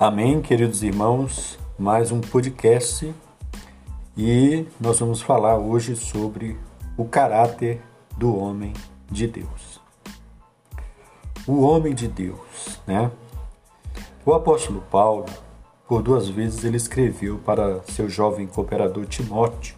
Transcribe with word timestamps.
Amém, 0.00 0.40
queridos 0.40 0.82
irmãos, 0.82 1.58
mais 1.78 2.10
um 2.10 2.22
podcast 2.22 3.14
e 4.16 4.66
nós 4.80 4.98
vamos 4.98 5.20
falar 5.20 5.58
hoje 5.58 5.94
sobre 5.94 6.58
o 6.96 7.04
caráter 7.04 7.82
do 8.16 8.34
homem 8.34 8.72
de 9.10 9.26
Deus. 9.26 9.78
O 11.46 11.60
homem 11.60 11.94
de 11.94 12.08
Deus, 12.08 12.80
né? 12.86 13.10
O 14.24 14.32
apóstolo 14.32 14.82
Paulo, 14.90 15.26
por 15.86 16.02
duas 16.02 16.30
vezes, 16.30 16.64
ele 16.64 16.78
escreveu 16.78 17.36
para 17.36 17.82
seu 17.82 18.08
jovem 18.08 18.46
cooperador 18.46 19.04
Timóteo, 19.04 19.76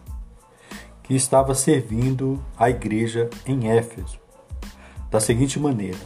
que 1.02 1.16
estava 1.16 1.52
servindo 1.52 2.40
a 2.57 2.70
igreja 2.70 3.29
em 3.44 3.72
Éfeso, 3.72 4.20
da 5.11 5.18
seguinte 5.18 5.58
maneira: 5.58 5.98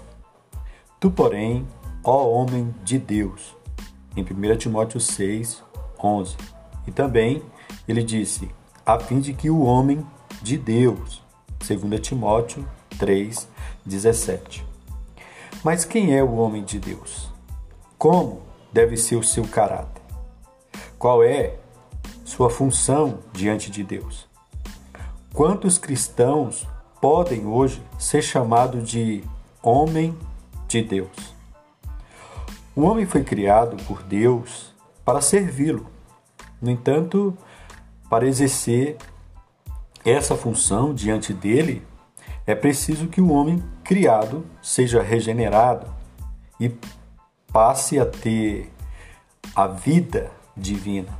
Tu, 0.98 1.10
porém, 1.10 1.66
ó 2.02 2.30
homem 2.30 2.74
de 2.82 2.98
Deus, 2.98 3.54
em 4.16 4.22
1 4.22 4.56
Timóteo 4.56 4.98
6, 4.98 5.62
11. 6.02 6.36
E 6.86 6.90
também 6.90 7.42
ele 7.86 8.02
disse, 8.02 8.50
a 8.84 8.98
fim 8.98 9.20
de 9.20 9.32
que 9.32 9.50
o 9.50 9.60
homem 9.60 10.04
de 10.42 10.56
Deus, 10.56 11.22
2 11.58 12.00
Timóteo 12.00 12.66
3, 12.98 13.48
17. 13.84 14.64
Mas 15.62 15.84
quem 15.84 16.16
é 16.16 16.22
o 16.22 16.36
homem 16.36 16.64
de 16.64 16.78
Deus? 16.78 17.28
Como 17.98 18.42
deve 18.72 18.96
ser 18.96 19.16
o 19.16 19.22
seu 19.22 19.44
caráter? 19.44 20.02
Qual 20.98 21.22
é 21.22 21.56
sua 22.24 22.48
função 22.48 23.18
diante 23.32 23.70
de 23.70 23.82
Deus? 23.82 24.26
Quantos 25.32 25.78
cristãos 25.78 26.66
podem 27.00 27.46
hoje 27.46 27.82
ser 27.98 28.22
chamados 28.22 28.88
de 28.88 29.22
homem 29.62 30.16
de 30.68 30.82
Deus? 30.82 31.35
O 32.76 32.82
homem 32.82 33.06
foi 33.06 33.24
criado 33.24 33.82
por 33.84 34.02
Deus 34.02 34.74
para 35.02 35.22
servi-lo. 35.22 35.86
No 36.60 36.70
entanto, 36.70 37.34
para 38.10 38.26
exercer 38.26 38.98
essa 40.04 40.36
função 40.36 40.92
diante 40.92 41.32
dele, 41.32 41.82
é 42.46 42.54
preciso 42.54 43.08
que 43.08 43.18
o 43.18 43.32
homem 43.32 43.64
criado 43.82 44.44
seja 44.60 45.00
regenerado 45.00 45.86
e 46.60 46.70
passe 47.50 47.98
a 47.98 48.04
ter 48.04 48.70
a 49.54 49.66
vida 49.66 50.30
divina. 50.54 51.18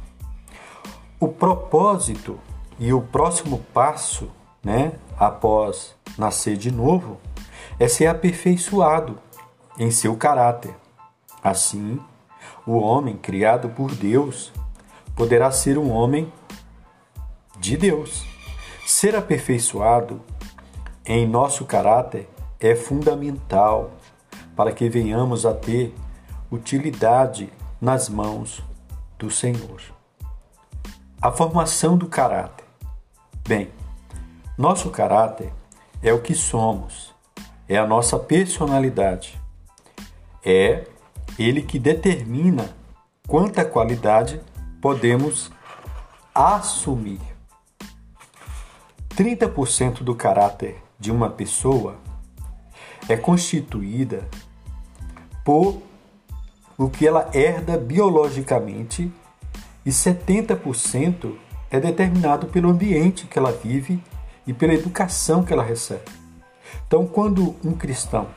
O 1.19 1.27
propósito 1.27 2.39
e 2.79 2.93
o 2.93 3.01
próximo 3.01 3.65
passo, 3.73 4.31
né, 4.63 4.93
após 5.19 5.97
nascer 6.19 6.59
de 6.59 6.70
novo, 6.70 7.19
é 7.79 7.89
ser 7.89 8.09
aperfeiçoado 8.09 9.19
em 9.79 9.91
seu 9.91 10.15
caráter 10.19 10.75
Assim, 11.47 12.00
o 12.66 12.72
homem 12.72 13.16
criado 13.16 13.69
por 13.69 13.94
Deus 13.94 14.52
poderá 15.14 15.52
ser 15.52 15.78
um 15.78 15.92
homem 15.92 16.33
de 17.61 17.77
Deus. 17.77 18.27
Ser 18.84 19.14
aperfeiçoado 19.14 20.20
em 21.05 21.24
nosso 21.24 21.64
caráter 21.64 22.28
é 22.58 22.74
fundamental 22.74 23.92
para 24.56 24.72
que 24.72 24.89
venhamos 24.89 25.47
a 25.47 25.55
ter 25.55 25.94
utilidade 26.50 27.52
nas 27.80 28.08
mãos 28.08 28.61
do 29.17 29.30
Senhor. 29.30 29.80
A 31.22 31.30
formação 31.30 31.97
do 31.97 32.08
caráter. 32.08 32.67
Bem, 33.47 33.70
nosso 34.58 34.91
caráter 34.91 35.52
é 36.02 36.12
o 36.12 36.20
que 36.20 36.34
somos, 36.34 37.14
é 37.69 37.78
a 37.78 37.86
nossa 37.86 38.19
personalidade, 38.19 39.41
é 40.44 40.89
ele 41.39 41.62
que 41.62 41.79
determina 41.79 42.75
quanta 43.27 43.64
qualidade 43.64 44.41
podemos 44.80 45.51
assumir. 46.35 47.20
30% 49.11 50.02
do 50.02 50.14
caráter 50.14 50.83
de 50.98 51.11
uma 51.11 51.30
pessoa 51.30 51.97
é 53.08 53.17
constituída 53.17 54.29
por 55.45 55.83
o 56.77 56.91
que 56.91 57.07
ela 57.07 57.30
herda 57.33 57.79
biologicamente 57.79 59.11
e 59.85 59.91
70% 59.91 61.35
é 61.70 61.80
determinado 61.80 62.47
pelo 62.48 62.68
ambiente 62.68 63.27
que 63.27 63.39
ela 63.39 63.53
vive 63.53 64.03
e 64.47 64.53
pela 64.53 64.74
educação 64.74 65.42
que 65.42 65.53
ela 65.53 65.63
recebe. 65.63 66.05
Então, 66.86 67.07
quando 67.07 67.57
um 67.64 67.73
cristão 67.73 68.29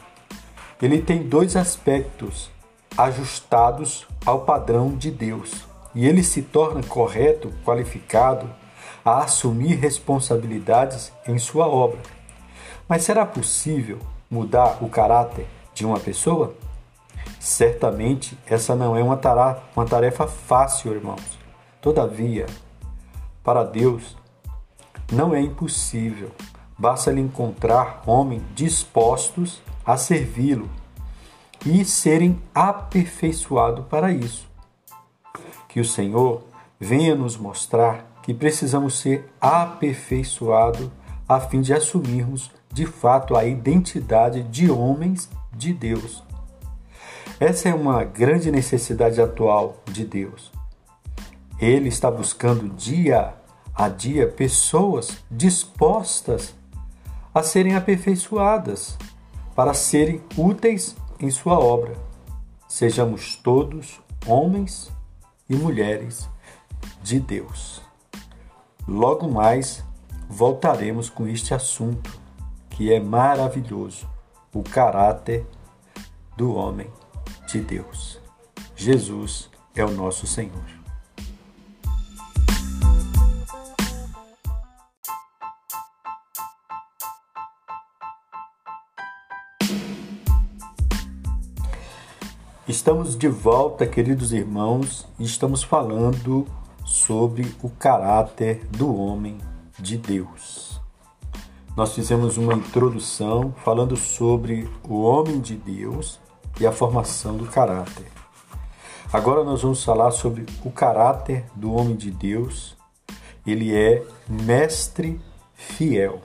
ele 0.81 1.01
tem 1.01 1.23
dois 1.23 1.55
aspectos 1.55 2.49
ajustados 2.97 4.07
ao 4.25 4.41
padrão 4.41 4.95
de 4.95 5.11
Deus. 5.11 5.67
E 5.95 6.05
ele 6.05 6.23
se 6.23 6.41
torna 6.41 6.83
correto, 6.83 7.51
qualificado 7.65 8.49
a 9.03 9.19
assumir 9.19 9.75
responsabilidades 9.75 11.11
em 11.27 11.37
sua 11.39 11.67
obra. 11.67 11.99
Mas 12.87 13.03
será 13.03 13.25
possível 13.25 13.99
mudar 14.29 14.77
o 14.81 14.89
caráter 14.89 15.47
de 15.73 15.85
uma 15.85 15.99
pessoa? 15.99 16.53
Certamente 17.39 18.37
essa 18.45 18.75
não 18.75 18.95
é 18.95 19.03
uma 19.03 19.17
tarefa, 19.17 19.61
uma 19.75 19.85
tarefa 19.85 20.27
fácil, 20.27 20.93
irmãos. 20.93 21.39
Todavia, 21.81 22.45
para 23.43 23.63
Deus 23.63 24.17
não 25.11 25.33
é 25.33 25.39
impossível. 25.39 26.31
Basta-lhe 26.77 27.21
encontrar 27.21 28.03
homens 28.05 28.43
dispostos 28.53 29.61
a 29.85 29.97
servi-lo 29.97 30.69
e 31.65 31.83
serem 31.83 32.41
aperfeiçoados 32.53 33.85
para 33.87 34.11
isso. 34.11 34.47
Que 35.67 35.79
o 35.79 35.85
Senhor 35.85 36.43
venha 36.79 37.15
nos 37.15 37.37
mostrar 37.37 38.19
que 38.23 38.33
precisamos 38.33 38.99
ser 38.99 39.29
aperfeiçoados 39.39 40.89
a 41.27 41.39
fim 41.39 41.61
de 41.61 41.73
assumirmos 41.73 42.51
de 42.71 42.85
fato 42.85 43.35
a 43.35 43.45
identidade 43.45 44.43
de 44.43 44.69
homens 44.69 45.29
de 45.51 45.73
Deus. 45.73 46.23
Essa 47.39 47.69
é 47.69 47.73
uma 47.73 48.03
grande 48.03 48.51
necessidade 48.51 49.21
atual 49.21 49.77
de 49.85 50.05
Deus. 50.05 50.51
Ele 51.59 51.89
está 51.89 52.09
buscando 52.09 52.69
dia 52.69 53.33
a 53.73 53.87
dia 53.87 54.27
pessoas 54.27 55.17
dispostas 55.29 56.53
a 57.33 57.41
serem 57.41 57.75
aperfeiçoadas 57.75 58.97
para 59.55 59.73
serem 59.73 60.21
úteis 60.37 60.95
em 61.19 61.29
sua 61.29 61.59
obra. 61.59 61.95
Sejamos 62.67 63.35
todos 63.35 63.99
homens 64.25 64.91
e 65.49 65.55
mulheres 65.55 66.29
de 67.01 67.19
Deus. 67.19 67.81
Logo 68.87 69.27
mais 69.27 69.83
voltaremos 70.29 71.09
com 71.09 71.27
este 71.27 71.53
assunto 71.53 72.19
que 72.69 72.93
é 72.93 72.99
maravilhoso: 72.99 74.07
o 74.53 74.63
caráter 74.63 75.45
do 76.37 76.53
homem 76.55 76.89
de 77.47 77.59
Deus. 77.59 78.19
Jesus 78.75 79.49
é 79.75 79.83
o 79.83 79.91
nosso 79.91 80.25
Senhor. 80.25 80.78
Estamos 92.69 93.17
de 93.17 93.27
volta, 93.27 93.83
queridos 93.87 94.31
irmãos, 94.31 95.07
e 95.17 95.23
estamos 95.23 95.63
falando 95.63 96.45
sobre 96.85 97.51
o 97.63 97.69
caráter 97.71 98.63
do 98.67 98.95
homem 98.95 99.39
de 99.79 99.97
Deus. 99.97 100.79
Nós 101.75 101.95
fizemos 101.95 102.37
uma 102.37 102.53
introdução 102.53 103.55
falando 103.65 103.97
sobre 103.97 104.69
o 104.87 105.01
homem 105.01 105.39
de 105.39 105.55
Deus 105.55 106.19
e 106.59 106.67
a 106.67 106.71
formação 106.71 107.37
do 107.37 107.47
caráter. 107.47 108.05
Agora 109.11 109.43
nós 109.43 109.63
vamos 109.63 109.83
falar 109.83 110.11
sobre 110.11 110.45
o 110.63 110.69
caráter 110.69 111.45
do 111.55 111.73
homem 111.73 111.95
de 111.95 112.11
Deus. 112.11 112.77
Ele 113.47 113.75
é 113.75 114.05
mestre 114.29 115.19
fiel. 115.55 116.21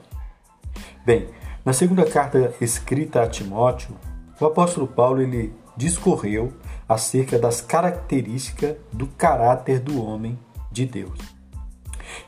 Bem, 1.03 1.27
na 1.65 1.73
segunda 1.73 2.05
carta 2.05 2.53
escrita 2.61 3.23
a 3.23 3.27
Timóteo, 3.27 3.95
o 4.39 4.45
apóstolo 4.45 4.85
Paulo 4.85 5.23
ele 5.23 5.64
discorreu 5.75 6.53
acerca 6.87 7.37
das 7.37 7.61
características 7.61 8.75
do 8.91 9.07
caráter 9.07 9.79
do 9.79 10.03
homem 10.03 10.37
de 10.71 10.85
Deus. 10.85 11.19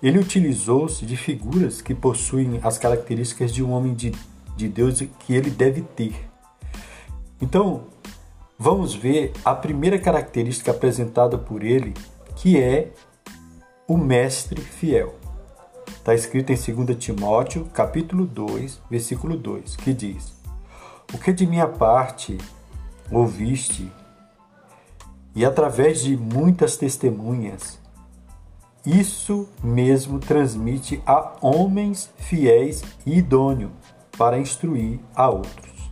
Ele 0.01 0.19
utilizou-se 0.19 1.05
de 1.05 1.15
figuras 1.15 1.81
que 1.81 1.93
possuem 1.95 2.59
as 2.63 2.77
características 2.77 3.53
de 3.53 3.63
um 3.63 3.71
homem 3.71 3.93
de, 3.93 4.11
de 4.55 4.67
Deus 4.67 5.01
que 5.19 5.33
ele 5.33 5.49
deve 5.49 5.81
ter. 5.81 6.13
Então, 7.41 7.85
vamos 8.57 8.93
ver 8.93 9.31
a 9.45 9.53
primeira 9.53 9.99
característica 9.99 10.71
apresentada 10.71 11.37
por 11.37 11.63
ele, 11.63 11.93
que 12.35 12.59
é 12.59 12.91
o 13.87 13.97
mestre 13.97 14.61
fiel. 14.61 15.15
Está 15.87 16.13
escrito 16.13 16.51
em 16.51 16.85
2 16.85 16.97
Timóteo, 16.97 17.65
capítulo 17.73 18.25
2, 18.25 18.81
versículo 18.89 19.37
2, 19.37 19.75
que 19.75 19.93
diz: 19.93 20.33
O 21.13 21.17
que 21.17 21.33
de 21.33 21.45
minha 21.45 21.67
parte 21.67 22.37
ouviste 23.11 23.91
e 25.35 25.45
através 25.45 26.01
de 26.01 26.17
muitas 26.17 26.77
testemunhas, 26.77 27.79
isso 28.85 29.47
mesmo 29.63 30.19
transmite 30.19 31.01
a 31.05 31.35
homens 31.41 32.09
fiéis 32.17 32.83
e 33.05 33.17
idôneos 33.17 33.71
para 34.17 34.39
instruir 34.39 34.99
a 35.15 35.29
outros. 35.29 35.91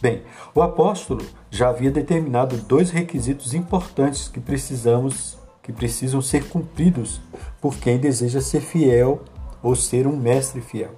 Bem, 0.00 0.22
o 0.54 0.60
apóstolo 0.60 1.24
já 1.50 1.68
havia 1.68 1.90
determinado 1.90 2.56
dois 2.56 2.90
requisitos 2.90 3.54
importantes 3.54 4.28
que 4.28 4.40
precisamos 4.40 5.38
que 5.62 5.72
precisam 5.72 6.20
ser 6.20 6.48
cumpridos 6.48 7.20
por 7.60 7.76
quem 7.76 7.98
deseja 7.98 8.40
ser 8.40 8.60
fiel 8.60 9.22
ou 9.62 9.76
ser 9.76 10.08
um 10.08 10.16
mestre 10.16 10.60
fiel. 10.60 10.90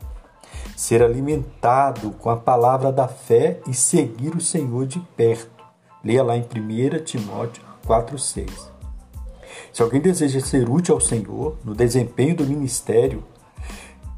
Ser 0.76 1.03
alimentado 1.03 2.11
com 2.12 2.31
a 2.31 2.37
palavra 2.37 2.91
da 2.91 3.06
fé 3.06 3.61
e 3.67 3.75
seguir 3.75 4.35
o 4.35 4.41
Senhor 4.41 4.87
de 4.87 4.99
perto. 5.17 5.65
Leia 6.03 6.23
lá 6.23 6.37
em 6.37 6.43
1 6.43 7.05
Timóteo 7.05 7.62
4,6. 7.87 8.50
Se 9.73 9.82
alguém 9.82 10.00
deseja 10.00 10.41
ser 10.41 10.69
útil 10.69 10.94
ao 10.94 11.00
Senhor 11.00 11.56
no 11.65 11.75
desempenho 11.75 12.37
do 12.37 12.44
ministério, 12.44 13.25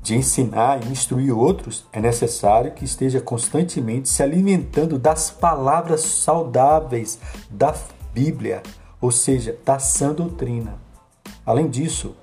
de 0.07 0.15
ensinar 0.15 0.85
e 0.85 0.89
instruir 0.93 1.37
outros, 1.37 1.85
é 1.93 2.01
necessário 2.01 2.71
que 2.73 2.85
esteja 2.85 3.21
constantemente 3.21 4.09
se 4.09 4.23
alimentando 4.23 5.01
das 5.01 5.31
palavras 5.31 6.03
saudáveis 6.03 7.19
da 7.51 7.75
Bíblia, 8.13 8.63
ou 9.01 9.11
seja, 9.11 9.59
da 9.65 9.81
sã 9.81 10.13
doutrina. 10.13 10.79
Além 11.45 11.69
disso, 11.69 12.15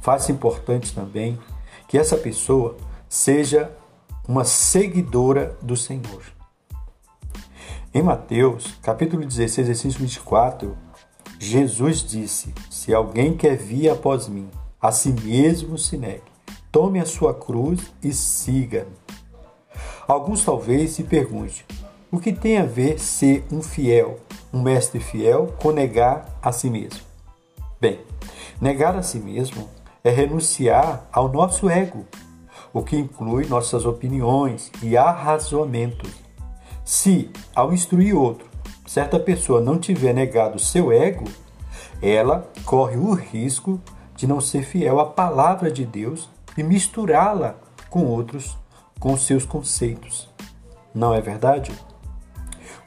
faz 0.00 0.28
importante 0.28 0.94
também 0.94 1.38
que 1.88 1.98
essa 1.98 2.16
pessoa 2.16 2.76
seja 3.12 3.70
uma 4.26 4.42
seguidora 4.42 5.54
do 5.60 5.76
Senhor. 5.76 6.22
Em 7.92 8.02
Mateus, 8.02 8.74
capítulo 8.80 9.22
16, 9.22 9.66
versículo 9.66 9.98
24, 9.98 10.78
Jesus 11.38 11.98
disse: 11.98 12.54
Se 12.70 12.94
alguém 12.94 13.36
quer 13.36 13.54
vir 13.58 13.90
após 13.90 14.28
mim, 14.28 14.48
a 14.80 14.90
si 14.90 15.12
mesmo 15.12 15.76
se 15.76 15.98
negue 15.98 16.32
Tome 16.72 16.98
a 17.00 17.04
sua 17.04 17.34
cruz 17.34 17.92
e 18.02 18.14
siga-me. 18.14 18.96
Alguns 20.08 20.42
talvez 20.42 20.92
se 20.92 21.02
perguntem: 21.04 21.66
o 22.10 22.18
que 22.18 22.32
tem 22.32 22.56
a 22.56 22.64
ver 22.64 22.98
ser 22.98 23.44
um 23.52 23.60
fiel, 23.62 24.20
um 24.50 24.62
mestre 24.62 24.98
fiel, 24.98 25.54
com 25.60 25.70
negar 25.70 26.26
a 26.40 26.50
si 26.50 26.70
mesmo? 26.70 27.02
Bem, 27.78 28.00
negar 28.58 28.96
a 28.96 29.02
si 29.02 29.18
mesmo 29.18 29.68
é 30.02 30.08
renunciar 30.08 31.06
ao 31.12 31.28
nosso 31.28 31.68
ego, 31.68 32.06
o 32.72 32.82
que 32.82 32.96
inclui 32.96 33.46
nossas 33.46 33.84
opiniões 33.84 34.70
e 34.82 34.96
arrazoamentos. 34.96 36.10
Se, 36.84 37.30
ao 37.54 37.72
instruir 37.72 38.16
outro, 38.16 38.48
certa 38.86 39.18
pessoa 39.18 39.60
não 39.60 39.78
tiver 39.78 40.12
negado 40.12 40.58
seu 40.58 40.90
ego, 40.92 41.24
ela 42.00 42.50
corre 42.64 42.96
o 42.96 43.14
risco 43.14 43.80
de 44.16 44.26
não 44.26 44.40
ser 44.40 44.64
fiel 44.64 44.98
à 45.00 45.06
palavra 45.06 45.70
de 45.70 45.84
Deus 45.84 46.28
e 46.56 46.62
misturá-la 46.62 47.56
com 47.88 48.04
outros, 48.06 48.56
com 48.98 49.16
seus 49.16 49.44
conceitos. 49.44 50.28
Não 50.94 51.14
é 51.14 51.20
verdade? 51.20 51.72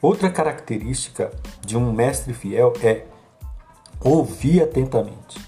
Outra 0.00 0.30
característica 0.30 1.32
de 1.64 1.76
um 1.76 1.92
mestre 1.92 2.32
fiel 2.32 2.72
é 2.82 3.06
ouvir 4.00 4.62
atentamente. 4.62 5.40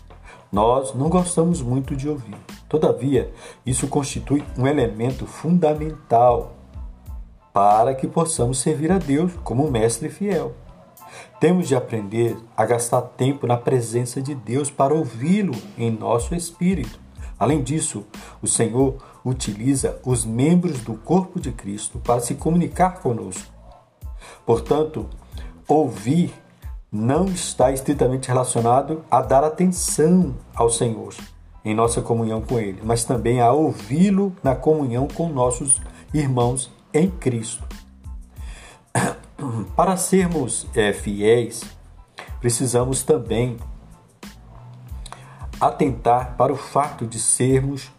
Nós 0.50 0.94
não 0.94 1.08
gostamos 1.08 1.61
muito 1.61 1.94
de 1.94 2.08
ouvir. 2.08 2.37
Todavia, 2.69 3.32
isso 3.65 3.88
constitui 3.88 4.44
um 4.56 4.67
elemento 4.67 5.26
fundamental 5.26 6.55
para 7.53 7.94
que 7.94 8.06
possamos 8.06 8.59
servir 8.59 8.93
a 8.93 8.99
Deus 8.99 9.32
como 9.43 9.70
mestre 9.70 10.11
fiel. 10.11 10.55
Temos 11.41 11.67
de 11.67 11.75
aprender 11.75 12.37
a 12.55 12.67
gastar 12.67 13.00
tempo 13.00 13.47
na 13.47 13.56
presença 13.56 14.20
de 14.20 14.35
Deus 14.35 14.70
para 14.70 14.93
ouvi-lo 14.93 15.55
em 15.79 15.91
nosso 15.91 16.35
espírito. 16.35 17.00
Além 17.38 17.62
disso, 17.62 18.05
o 18.43 18.47
Senhor 18.47 18.99
utiliza 19.25 19.99
os 20.05 20.25
membros 20.25 20.81
do 20.81 20.94
corpo 20.94 21.41
de 21.41 21.53
Cristo 21.53 21.99
para 22.00 22.20
se 22.20 22.35
comunicar 22.35 23.00
conosco. 23.00 23.50
Portanto, 24.44 25.09
ouvir 25.67 26.35
não 26.93 27.26
está 27.26 27.70
estritamente 27.73 28.29
relacionado 28.29 29.05
a 29.11 29.23
dar 29.23 29.44
atenção 29.44 30.35
ao 30.55 30.69
Senhor 30.69 31.15
em 31.69 31.75
nossa 31.75 32.00
comunhão 32.00 32.41
com 32.41 32.59
Ele, 32.59 32.81
mas 32.82 33.05
também 33.05 33.43
a 33.43 33.53
ouvi-lo 33.53 34.35
na 34.43 34.55
comunhão 34.55 35.06
com 35.06 35.29
nossos 35.29 35.82
irmãos 36.15 36.73
em 36.94 37.11
Cristo. 37.11 37.62
Para 39.76 39.94
sermos 39.99 40.67
é, 40.75 40.94
fiéis, 40.94 41.62
precisamos 42.41 43.03
também 43.03 43.59
atentar 45.61 46.37
para 46.38 46.53
o 46.53 46.56
fato 46.56 47.06
de 47.06 47.19
sermos 47.19 47.91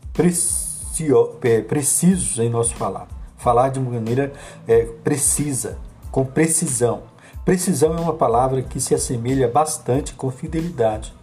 é, 1.44 1.62
precisos 1.62 2.40
em 2.40 2.50
nosso 2.50 2.74
falar. 2.76 3.08
Falar 3.38 3.70
de 3.70 3.80
uma 3.80 3.92
maneira 3.92 4.34
é, 4.68 4.86
precisa, 5.04 5.78
com 6.10 6.26
precisão. 6.26 7.04
Precisão 7.46 7.96
é 7.96 8.02
uma 8.02 8.14
palavra 8.14 8.64
que 8.64 8.80
se 8.80 8.96
assemelha 8.96 9.48
bastante 9.48 10.14
com 10.14 10.32
fidelidade. 10.32 11.14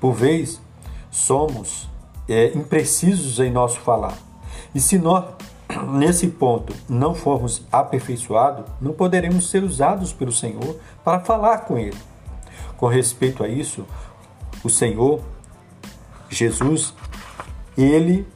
Por 0.00 0.12
vez, 0.12 0.60
somos 1.10 1.88
é, 2.28 2.52
imprecisos 2.56 3.38
em 3.40 3.50
nosso 3.50 3.80
falar. 3.80 4.16
E 4.74 4.80
se 4.80 4.98
nós, 4.98 5.24
nesse 5.92 6.28
ponto, 6.28 6.74
não 6.88 7.14
formos 7.14 7.62
aperfeiçoados, 7.72 8.64
não 8.80 8.92
poderemos 8.92 9.50
ser 9.50 9.62
usados 9.62 10.12
pelo 10.12 10.32
Senhor 10.32 10.78
para 11.04 11.20
falar 11.20 11.58
com 11.58 11.78
Ele. 11.78 11.96
Com 12.76 12.86
respeito 12.86 13.42
a 13.42 13.48
isso, 13.48 13.84
o 14.62 14.68
Senhor 14.68 15.20
Jesus, 16.30 16.94
ele 17.76 18.26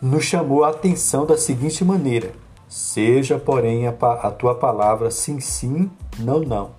nos 0.00 0.24
chamou 0.24 0.64
a 0.64 0.70
atenção 0.70 1.26
da 1.26 1.36
seguinte 1.36 1.84
maneira: 1.84 2.32
Seja, 2.68 3.38
porém, 3.38 3.86
a, 3.86 3.90
a 3.90 4.30
tua 4.30 4.54
palavra 4.54 5.10
sim, 5.10 5.40
sim, 5.40 5.90
não, 6.18 6.40
não, 6.40 6.72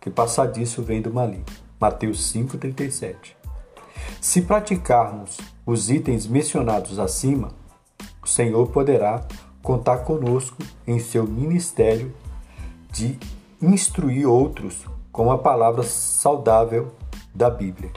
que 0.00 0.10
passar 0.10 0.46
disso 0.46 0.82
vem 0.82 1.00
do 1.00 1.12
maligno. 1.12 1.44
Mateus 1.80 2.32
5,37. 2.32 3.37
Se 4.20 4.42
praticarmos 4.42 5.38
os 5.64 5.90
itens 5.90 6.26
mencionados 6.26 6.98
acima, 6.98 7.50
o 8.22 8.26
Senhor 8.26 8.68
poderá 8.68 9.26
contar 9.62 9.98
conosco 9.98 10.62
em 10.86 10.98
seu 10.98 11.24
ministério 11.26 12.14
de 12.92 13.18
instruir 13.60 14.26
outros 14.26 14.86
com 15.12 15.30
a 15.30 15.38
palavra 15.38 15.82
saudável 15.82 16.92
da 17.34 17.50
Bíblia. 17.50 17.90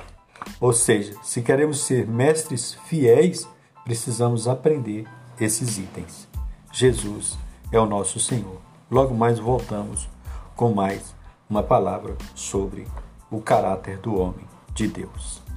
Ou 0.59 0.73
seja, 0.73 1.15
se 1.23 1.41
queremos 1.41 1.81
ser 1.81 2.07
mestres 2.07 2.73
fiéis, 2.85 3.47
precisamos 3.83 4.47
aprender 4.47 5.07
esses 5.39 5.77
itens. 5.77 6.27
Jesus 6.71 7.37
é 7.71 7.79
o 7.79 7.85
nosso 7.85 8.19
Senhor. 8.19 8.59
Logo 8.89 9.13
mais 9.13 9.39
voltamos 9.39 10.09
com 10.55 10.73
mais 10.73 11.15
uma 11.49 11.63
palavra 11.63 12.15
sobre 12.35 12.87
o 13.29 13.41
caráter 13.41 13.97
do 13.97 14.19
homem 14.19 14.45
de 14.73 14.87
Deus. 14.87 15.50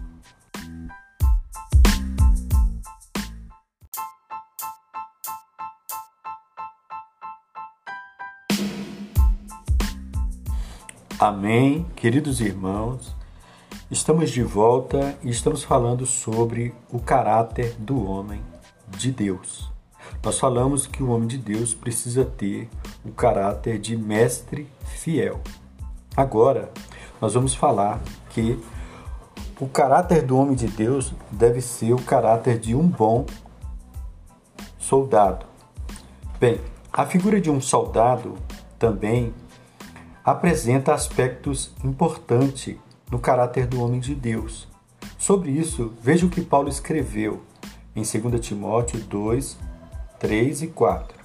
Amém, 11.27 11.87
queridos 11.97 12.39
irmãos. 12.43 13.17
Estamos 13.91 14.29
de 14.29 14.43
volta 14.43 15.17
e 15.23 15.31
estamos 15.31 15.65
falando 15.65 16.05
sobre 16.05 16.75
o 16.93 16.99
caráter 16.99 17.75
do 17.79 18.07
homem 18.07 18.43
de 18.89 19.11
Deus. 19.11 19.73
Nós 20.23 20.39
falamos 20.39 20.87
que 20.87 21.03
o 21.03 21.09
homem 21.09 21.27
de 21.27 21.39
Deus 21.39 21.73
precisa 21.73 22.27
ter 22.27 22.69
o 23.03 23.11
caráter 23.11 23.79
de 23.79 23.97
mestre 23.97 24.69
fiel. 24.85 25.41
Agora, 26.15 26.71
nós 27.19 27.33
vamos 27.33 27.55
falar 27.55 28.03
que 28.29 28.63
o 29.59 29.67
caráter 29.67 30.27
do 30.27 30.37
homem 30.37 30.55
de 30.55 30.69
Deus 30.69 31.15
deve 31.31 31.63
ser 31.63 31.95
o 31.95 32.03
caráter 32.03 32.59
de 32.59 32.75
um 32.75 32.87
bom 32.87 33.25
soldado. 34.79 35.47
Bem, 36.39 36.61
a 36.93 37.07
figura 37.07 37.41
de 37.41 37.51
um 37.51 37.63
soldado 37.63 38.35
também 38.79 39.33
apresenta 40.25 40.95
aspectos 40.95 41.75
importantes 41.85 42.77
no 43.11 43.19
caráter 43.19 43.67
do 43.67 43.83
homem 43.83 44.01
de 44.01 44.15
Deus. 44.15 44.67
Sobre 45.19 45.51
isso, 45.51 45.93
veja 46.01 46.25
o 46.25 46.31
que 46.31 46.41
Paulo 46.41 46.69
escreveu 46.69 47.43
em 47.95 48.03
2 48.03 48.41
Timóteo 48.41 48.99
2, 49.01 49.59
3 50.19 50.63
e 50.63 50.67
4. 50.69 51.19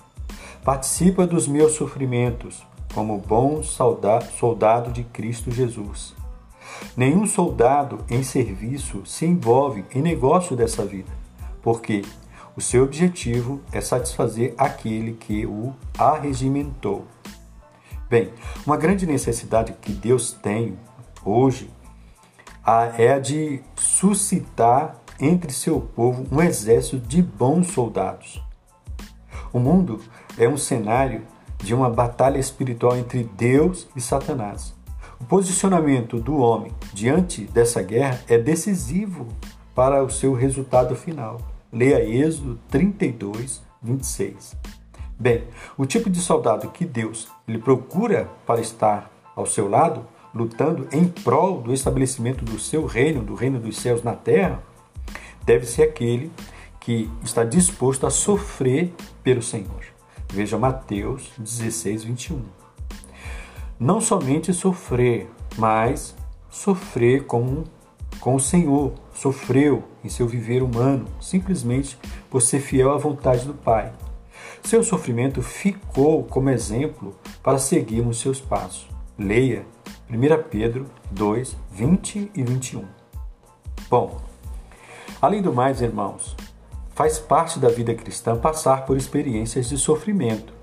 Participa 0.64 1.26
dos 1.26 1.48
meus 1.48 1.74
sofrimentos, 1.74 2.66
como 2.94 3.18
bom 3.18 3.64
soldado 3.64 4.92
de 4.92 5.04
Cristo 5.06 5.50
Jesus. 5.50 6.14
Nenhum 6.96 7.26
soldado 7.26 8.04
em 8.10 8.22
serviço 8.22 9.06
se 9.06 9.26
envolve 9.26 9.86
em 9.96 10.02
negócio 10.02 10.56
dessa 10.56 10.86
vida, 10.86 11.12
porque 11.62 12.04
o 12.56 12.62
seu 12.62 12.84
objetivo 12.84 13.62
é 13.72 13.80
satisfazer 13.80 14.54
aquele 14.58 15.14
que 15.14 15.46
o 15.46 15.74
arregimentou. 15.98 17.06
Bem, 18.10 18.34
uma 18.66 18.76
grande 18.76 19.06
necessidade 19.06 19.74
que 19.74 19.92
Deus 19.92 20.32
tem 20.32 20.76
hoje 21.24 21.70
é 22.98 23.14
a 23.14 23.20
de 23.20 23.62
suscitar 23.76 24.96
entre 25.20 25.54
seu 25.54 25.80
povo 25.80 26.26
um 26.32 26.42
exército 26.42 26.98
de 26.98 27.22
bons 27.22 27.68
soldados. 27.68 28.42
O 29.54 29.60
mundo 29.60 30.02
é 30.40 30.50
um 30.50 30.58
cenário 30.58 31.22
de 31.60 31.76
uma 31.76 31.88
batalha 31.88 32.40
espiritual 32.40 32.98
entre 32.98 33.30
Deus 33.38 33.88
e 33.96 34.02
Satanás. 34.02 34.74
O 35.20 35.26
posicionamento 35.26 36.20
do 36.20 36.38
homem 36.38 36.72
diante 36.92 37.44
dessa 37.46 37.84
guerra 37.84 38.22
é 38.28 38.40
decisivo 38.40 39.28
para 39.76 40.04
o 40.04 40.10
seu 40.10 40.34
resultado 40.34 40.96
final. 40.96 41.40
Leia 41.72 42.04
Êxodo 42.04 42.60
32, 42.70 43.62
26. 43.84 44.56
Bem, 45.22 45.44
o 45.78 45.86
tipo 45.86 46.10
de 46.10 46.22
soldado 46.22 46.70
que 46.70 46.86
Deus 46.86 47.28
lhe 47.46 47.58
procura 47.58 48.30
para 48.46 48.62
estar 48.62 49.12
ao 49.36 49.46
seu 49.46 49.70
lado, 49.70 50.08
lutando 50.34 50.88
em 50.94 51.06
prol 51.06 51.62
do 51.62 51.74
estabelecimento 51.74 52.46
do 52.46 52.58
seu 52.58 52.86
reino, 52.86 53.22
do 53.22 53.36
reino 53.36 53.60
dos 53.60 53.78
céus 53.78 54.02
na 54.02 54.14
terra, 54.14 54.64
deve 55.44 55.66
ser 55.66 55.84
aquele 55.84 56.32
que 56.80 57.12
está 57.22 57.44
disposto 57.44 58.08
a 58.08 58.10
sofrer 58.10 58.94
pelo 59.22 59.42
Senhor. 59.42 59.84
Veja 60.32 60.58
Mateus 60.58 61.32
16, 61.38 62.06
21. 62.06 62.42
Não 63.78 64.00
somente 64.00 64.54
sofrer, 64.54 65.30
mas 65.58 66.16
sofrer 66.50 67.26
com, 67.26 67.66
com 68.22 68.36
o 68.36 68.40
Senhor. 68.40 68.94
Sofreu 69.14 69.84
em 70.02 70.08
seu 70.08 70.26
viver 70.26 70.64
humano, 70.64 71.08
simplesmente 71.20 71.98
por 72.30 72.42
ser 72.42 72.62
fiel 72.62 72.94
à 72.94 72.98
vontade 72.98 73.46
do 73.46 73.54
Pai. 73.54 73.92
Seu 74.70 74.84
sofrimento 74.84 75.42
ficou 75.42 76.24
como 76.26 76.52
exemplo 76.52 77.16
para 77.42 77.58
seguirmos 77.58 78.20
seus 78.20 78.40
passos. 78.40 78.88
Leia 79.18 79.66
1 80.08 80.44
Pedro 80.48 80.86
2, 81.10 81.58
20 81.72 82.32
e 82.36 82.44
21. 82.44 82.86
Bom, 83.90 84.22
além 85.20 85.42
do 85.42 85.52
mais, 85.52 85.82
irmãos, 85.82 86.36
faz 86.94 87.18
parte 87.18 87.58
da 87.58 87.68
vida 87.68 87.96
cristã 87.96 88.38
passar 88.38 88.86
por 88.86 88.96
experiências 88.96 89.70
de 89.70 89.76
sofrimento. 89.76 90.54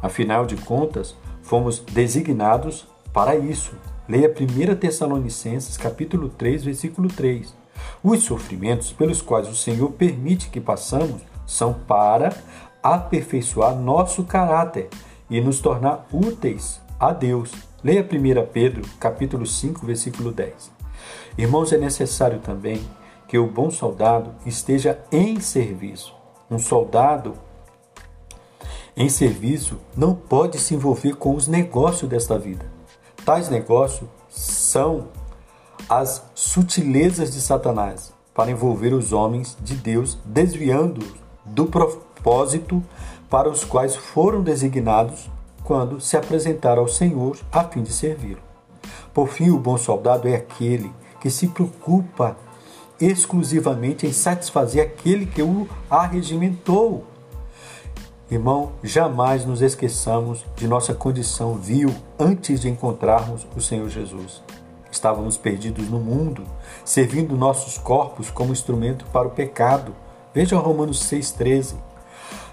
Afinal 0.00 0.46
de 0.46 0.54
contas, 0.58 1.16
fomos 1.42 1.80
designados 1.80 2.86
para 3.12 3.34
isso. 3.34 3.74
Leia 4.08 4.30
1 4.32 4.76
Tessalonicenses 4.76 5.76
capítulo 5.76 6.28
3, 6.28 6.62
versículo 6.62 7.08
3. 7.08 7.52
Os 8.00 8.22
sofrimentos 8.22 8.92
pelos 8.92 9.20
quais 9.20 9.48
o 9.48 9.56
Senhor 9.56 9.90
permite 9.90 10.50
que 10.50 10.60
passamos 10.60 11.20
são 11.44 11.72
para 11.72 12.32
aperfeiçoar 12.94 13.74
nosso 13.74 14.22
caráter 14.24 14.88
e 15.28 15.40
nos 15.40 15.58
tornar 15.60 16.06
úteis 16.12 16.80
a 17.00 17.12
Deus. 17.12 17.50
Leia 17.82 18.02
1 18.02 18.52
Pedro, 18.52 18.82
capítulo 19.00 19.44
5, 19.44 19.84
versículo 19.84 20.30
10. 20.30 20.70
Irmãos, 21.36 21.72
é 21.72 21.78
necessário 21.78 22.38
também 22.38 22.80
que 23.26 23.38
o 23.38 23.50
bom 23.50 23.70
soldado 23.70 24.32
esteja 24.44 25.00
em 25.10 25.40
serviço. 25.40 26.14
Um 26.48 26.60
soldado 26.60 27.34
em 28.96 29.08
serviço 29.08 29.78
não 29.96 30.14
pode 30.14 30.58
se 30.58 30.74
envolver 30.74 31.16
com 31.16 31.34
os 31.34 31.48
negócios 31.48 32.08
desta 32.08 32.38
vida. 32.38 32.64
Tais 33.24 33.48
negócios 33.48 34.08
são 34.30 35.08
as 35.88 36.22
sutilezas 36.34 37.32
de 37.32 37.40
Satanás 37.40 38.12
para 38.32 38.50
envolver 38.50 38.94
os 38.94 39.12
homens 39.12 39.56
de 39.60 39.74
Deus, 39.74 40.16
desviando-os 40.24 41.14
do 41.44 41.66
propósito 42.26 42.82
para 43.30 43.48
os 43.48 43.62
quais 43.62 43.94
foram 43.94 44.42
designados 44.42 45.30
quando 45.62 46.00
se 46.00 46.16
apresentaram 46.16 46.82
ao 46.82 46.88
Senhor 46.88 47.38
a 47.52 47.62
fim 47.62 47.84
de 47.84 47.92
servi-lo. 47.92 48.40
Por 49.14 49.28
fim, 49.28 49.50
o 49.50 49.58
bom 49.58 49.78
soldado 49.78 50.26
é 50.26 50.34
aquele 50.34 50.92
que 51.20 51.30
se 51.30 51.46
preocupa 51.46 52.36
exclusivamente 53.00 54.06
em 54.06 54.12
satisfazer 54.12 54.82
aquele 54.82 55.24
que 55.26 55.40
o 55.40 55.68
arregimentou. 55.88 57.04
Irmão, 58.28 58.72
jamais 58.82 59.44
nos 59.44 59.62
esqueçamos 59.62 60.44
de 60.56 60.66
nossa 60.66 60.92
condição 60.92 61.54
vil 61.54 61.94
antes 62.18 62.60
de 62.60 62.68
encontrarmos 62.68 63.46
o 63.56 63.60
Senhor 63.60 63.88
Jesus. 63.88 64.42
Estávamos 64.90 65.36
perdidos 65.36 65.88
no 65.88 66.00
mundo, 66.00 66.42
servindo 66.84 67.36
nossos 67.36 67.78
corpos 67.78 68.30
como 68.30 68.52
instrumento 68.52 69.04
para 69.12 69.28
o 69.28 69.30
pecado. 69.30 69.94
Veja 70.34 70.58
Romanos 70.58 71.00
6,13. 71.04 71.76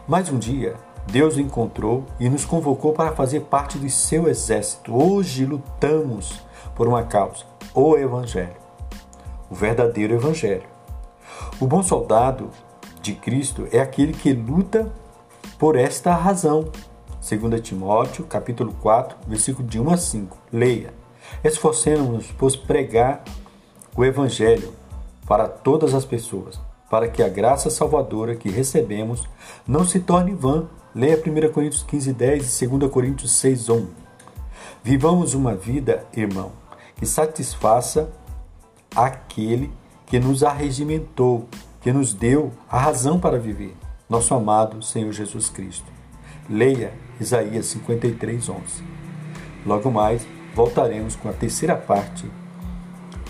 Mas 0.07 0.29
um 0.29 0.37
dia, 0.37 0.75
Deus 1.07 1.35
o 1.35 1.41
encontrou 1.41 2.05
e 2.19 2.29
nos 2.29 2.45
convocou 2.45 2.93
para 2.93 3.13
fazer 3.13 3.41
parte 3.41 3.77
do 3.77 3.89
seu 3.89 4.27
exército. 4.27 4.95
Hoje 4.95 5.45
lutamos 5.45 6.41
por 6.75 6.87
uma 6.87 7.03
causa, 7.03 7.45
o 7.73 7.95
Evangelho 7.97 8.63
o 9.53 9.55
verdadeiro 9.55 10.15
evangelho. 10.15 10.63
O 11.59 11.67
bom 11.67 11.83
soldado 11.83 12.49
de 13.03 13.13
Cristo 13.13 13.67
é 13.71 13.79
aquele 13.79 14.11
que 14.11 14.33
luta 14.33 14.91
por 15.59 15.75
esta 15.75 16.15
razão. 16.15 16.71
2 17.21 17.61
Timóteo, 17.61 18.25
capítulo 18.25 18.73
4, 18.81 19.15
versículo 19.27 19.67
de 19.67 19.79
1 19.79 19.91
a 19.91 19.97
5. 19.97 20.37
Leia. 20.51 20.91
Esforcemos-nos 21.43 22.31
por 22.31 22.51
pregar 22.65 23.23
o 23.95 24.03
evangelho 24.03 24.73
para 25.27 25.47
todas 25.47 25.93
as 25.93 26.03
pessoas, 26.03 26.59
para 26.93 27.07
que 27.07 27.23
a 27.23 27.27
graça 27.27 27.71
salvadora 27.71 28.35
que 28.35 28.51
recebemos 28.51 29.27
não 29.67 29.83
se 29.83 29.99
torne 29.99 30.31
vã. 30.31 30.67
Leia 30.93 31.17
1 31.17 31.51
Coríntios 31.51 31.81
15, 31.81 32.13
10 32.13 32.61
e 32.61 32.67
2 32.67 32.91
Coríntios 32.91 33.31
6, 33.31 33.67
1. 33.67 33.87
Vivamos 34.83 35.33
uma 35.33 35.55
vida, 35.55 36.05
irmão, 36.15 36.51
que 36.95 37.07
satisfaça 37.07 38.11
aquele 38.95 39.71
que 40.05 40.19
nos 40.19 40.43
arregimentou, 40.43 41.47
que 41.81 41.91
nos 41.91 42.13
deu 42.13 42.51
a 42.69 42.77
razão 42.77 43.19
para 43.19 43.39
viver, 43.39 43.75
nosso 44.07 44.35
amado 44.35 44.83
Senhor 44.83 45.11
Jesus 45.11 45.49
Cristo. 45.49 45.91
Leia 46.47 46.93
Isaías 47.19 47.65
53, 47.65 48.49
11. 48.49 48.59
Logo 49.65 49.89
mais, 49.89 50.27
voltaremos 50.53 51.15
com 51.15 51.27
a 51.27 51.33
terceira 51.33 51.75
parte 51.75 52.29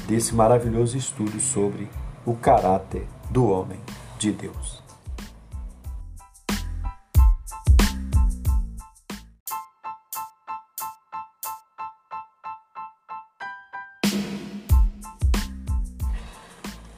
desse 0.05 0.36
maravilhoso 0.36 0.98
estudo 0.98 1.39
sobre 1.39 1.88
o 2.25 2.34
caráter 2.34 3.08
do 3.34 3.50
homem 3.50 3.80
de 4.20 4.32
Deus. 4.32 4.84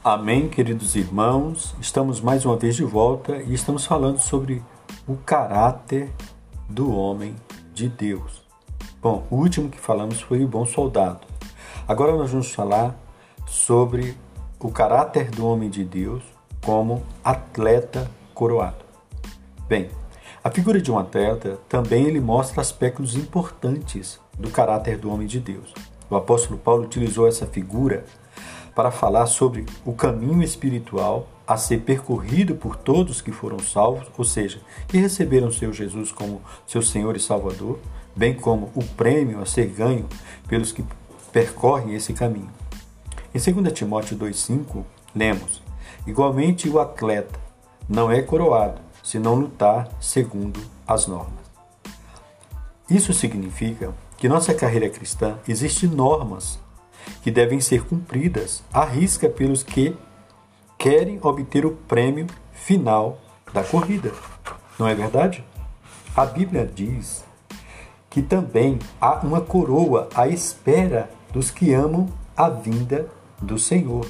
Amém, 0.04 0.46
queridos 0.50 0.94
irmãos. 0.94 1.74
Estamos 1.80 2.20
mais 2.20 2.44
uma 2.44 2.56
vez 2.56 2.76
de 2.76 2.84
volta 2.84 3.38
e 3.38 3.54
estamos 3.54 3.86
falando 3.86 4.18
sobre 4.18 4.62
o 5.08 5.16
caráter 5.16 6.12
do 6.68 6.94
homem 6.94 7.34
de 7.72 7.88
Deus. 7.88 8.44
Bom, 9.00 9.26
o 9.30 9.36
último 9.36 9.70
que 9.70 9.78
falamos 9.78 10.20
foi 10.20 10.44
o 10.44 10.48
bom 10.48 10.66
soldado. 10.66 11.26
Agora 11.88 12.14
nós 12.14 12.30
vamos 12.30 12.52
falar 12.52 12.94
sobre 13.46 14.14
o 14.66 14.72
caráter 14.72 15.30
do 15.30 15.46
homem 15.46 15.70
de 15.70 15.84
Deus 15.84 16.24
como 16.64 17.04
atleta 17.22 18.10
coroado. 18.34 18.84
Bem, 19.68 19.88
a 20.42 20.50
figura 20.50 20.82
de 20.82 20.90
um 20.90 20.98
atleta 20.98 21.56
também 21.68 22.06
ele 22.06 22.18
mostra 22.18 22.60
aspectos 22.60 23.14
importantes 23.14 24.18
do 24.36 24.50
caráter 24.50 24.98
do 24.98 25.08
homem 25.08 25.28
de 25.28 25.38
Deus. 25.38 25.72
O 26.10 26.16
apóstolo 26.16 26.58
Paulo 26.58 26.82
utilizou 26.82 27.28
essa 27.28 27.46
figura 27.46 28.04
para 28.74 28.90
falar 28.90 29.26
sobre 29.26 29.66
o 29.84 29.92
caminho 29.92 30.42
espiritual 30.42 31.28
a 31.46 31.56
ser 31.56 31.82
percorrido 31.82 32.56
por 32.56 32.74
todos 32.74 33.20
que 33.20 33.30
foram 33.30 33.60
salvos, 33.60 34.08
ou 34.18 34.24
seja, 34.24 34.60
que 34.88 34.98
receberam 34.98 35.46
o 35.46 35.52
seu 35.52 35.72
Jesus 35.72 36.10
como 36.10 36.42
seu 36.66 36.82
Senhor 36.82 37.14
e 37.14 37.20
Salvador, 37.20 37.78
bem 38.16 38.34
como 38.34 38.72
o 38.74 38.82
prêmio 38.82 39.40
a 39.40 39.46
ser 39.46 39.66
ganho 39.66 40.08
pelos 40.48 40.72
que 40.72 40.84
percorrem 41.30 41.94
esse 41.94 42.12
caminho. 42.12 42.65
Em 43.36 43.52
2 43.52 43.70
Timóteo 43.74 44.16
2,5, 44.16 44.82
lemos: 45.14 45.60
Igualmente 46.06 46.70
o 46.70 46.80
atleta 46.80 47.38
não 47.86 48.10
é 48.10 48.22
coroado 48.22 48.80
se 49.02 49.18
não 49.18 49.34
lutar 49.34 49.90
segundo 50.00 50.58
as 50.88 51.06
normas. 51.06 51.44
Isso 52.88 53.12
significa 53.12 53.92
que 54.16 54.26
nossa 54.26 54.54
carreira 54.54 54.88
cristã 54.88 55.36
existe 55.46 55.86
normas 55.86 56.58
que 57.20 57.30
devem 57.30 57.60
ser 57.60 57.84
cumpridas 57.84 58.62
à 58.72 58.86
risca 58.86 59.28
pelos 59.28 59.62
que 59.62 59.94
querem 60.78 61.18
obter 61.20 61.66
o 61.66 61.72
prêmio 61.72 62.26
final 62.54 63.18
da 63.52 63.62
corrida. 63.62 64.12
Não 64.78 64.88
é 64.88 64.94
verdade? 64.94 65.44
A 66.16 66.24
Bíblia 66.24 66.64
diz 66.64 67.22
que 68.08 68.22
também 68.22 68.78
há 68.98 69.16
uma 69.16 69.42
coroa 69.42 70.08
à 70.14 70.26
espera 70.26 71.10
dos 71.34 71.50
que 71.50 71.74
amam 71.74 72.08
a 72.34 72.48
vinda 72.48 73.14
do 73.40 73.58
Senhor. 73.58 74.06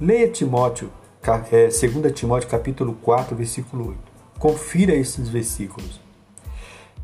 Leia 0.00 0.28
Timóteo, 0.28 0.90
2 1.22 2.04
é, 2.04 2.10
Timóteo 2.10 2.48
capítulo 2.48 2.94
4, 3.02 3.36
versículo 3.36 3.88
8. 3.88 3.98
Confira 4.38 4.94
esses 4.94 5.28
versículos. 5.28 6.00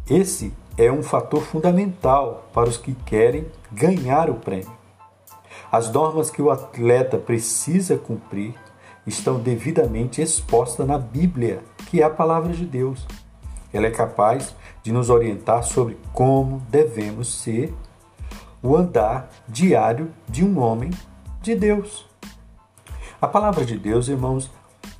Esse 0.08 0.52
é 0.78 0.90
um 0.90 1.02
fator 1.02 1.42
fundamental 1.42 2.48
para 2.52 2.68
os 2.68 2.76
que 2.76 2.94
querem 2.94 3.46
ganhar 3.72 4.30
o 4.30 4.34
prêmio. 4.34 4.72
As 5.70 5.92
normas 5.92 6.30
que 6.30 6.40
o 6.40 6.50
atleta 6.50 7.18
precisa 7.18 7.96
cumprir 7.96 8.54
estão 9.06 9.38
devidamente 9.38 10.22
expostas 10.22 10.86
na 10.86 10.98
Bíblia, 10.98 11.62
que 11.90 12.00
é 12.00 12.04
a 12.04 12.10
palavra 12.10 12.52
de 12.52 12.64
Deus. 12.64 13.06
Ela 13.72 13.86
é 13.86 13.90
capaz 13.90 14.54
de 14.82 14.92
nos 14.92 15.10
orientar 15.10 15.64
sobre 15.64 15.98
como 16.12 16.62
devemos 16.70 17.42
ser 17.42 17.74
o 18.62 18.76
andar 18.76 19.28
diário 19.48 20.10
de 20.28 20.44
um 20.44 20.58
homem 20.58 20.90
de 21.46 21.54
Deus. 21.54 22.04
A 23.22 23.28
palavra 23.28 23.64
de 23.64 23.78
Deus, 23.78 24.08
irmãos, 24.08 24.50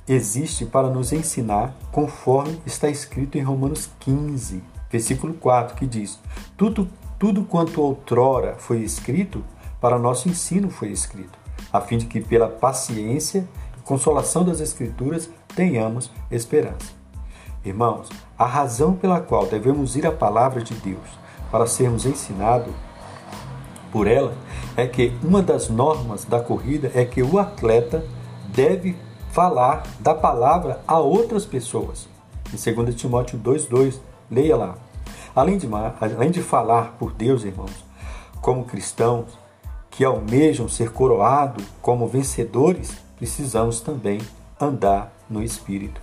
existe 0.07 0.65
para 0.65 0.89
nos 0.89 1.11
ensinar 1.11 1.75
conforme 1.91 2.61
está 2.65 2.89
escrito 2.89 3.37
em 3.37 3.41
Romanos 3.41 3.89
15, 3.99 4.63
versículo 4.89 5.33
4, 5.33 5.75
que 5.75 5.85
diz: 5.85 6.17
Tudo, 6.55 6.89
tudo 7.19 7.43
quanto 7.43 7.81
outrora 7.81 8.55
foi 8.57 8.79
escrito, 8.79 9.43
para 9.81 9.99
nosso 9.99 10.29
ensino 10.29 10.69
foi 10.69 10.89
escrito, 10.89 11.37
a 11.71 11.81
fim 11.81 11.97
de 11.97 12.05
que 12.05 12.21
pela 12.21 12.47
paciência 12.47 13.45
e 13.77 13.81
consolação 13.81 14.45
das 14.45 14.61
Escrituras 14.61 15.29
tenhamos 15.53 16.09
esperança. 16.31 16.95
Irmãos, 17.65 18.07
a 18.39 18.45
razão 18.45 18.93
pela 18.93 19.19
qual 19.19 19.47
devemos 19.47 19.97
ir 19.97 20.07
à 20.07 20.11
palavra 20.13 20.61
de 20.61 20.73
Deus 20.75 21.07
para 21.51 21.67
sermos 21.67 22.05
ensinados 22.05 22.73
por 23.91 24.07
ela 24.07 24.33
é 24.75 24.85
que 24.85 25.13
uma 25.23 25.41
das 25.41 25.69
normas 25.69 26.25
da 26.25 26.39
corrida 26.39 26.91
é 26.93 27.05
que 27.05 27.21
o 27.21 27.39
atleta 27.39 28.05
deve 28.49 28.95
falar 29.31 29.83
da 29.99 30.13
palavra 30.13 30.81
a 30.87 30.99
outras 30.99 31.45
pessoas. 31.45 32.07
Em 32.53 32.73
2 32.73 32.95
Timóteo 32.95 33.39
2,2, 33.39 33.99
leia 34.31 34.55
lá. 34.55 34.75
Além 35.35 35.57
de, 35.57 35.67
além 35.99 36.31
de 36.31 36.41
falar 36.41 36.95
por 36.97 37.11
Deus, 37.13 37.43
irmãos, 37.43 37.85
como 38.41 38.65
cristãos 38.65 39.37
que 39.91 40.03
almejam 40.03 40.67
ser 40.69 40.91
coroados 40.91 41.63
como 41.81 42.07
vencedores, 42.07 42.97
precisamos 43.17 43.81
também 43.81 44.19
andar 44.59 45.11
no 45.29 45.43
Espírito. 45.43 45.99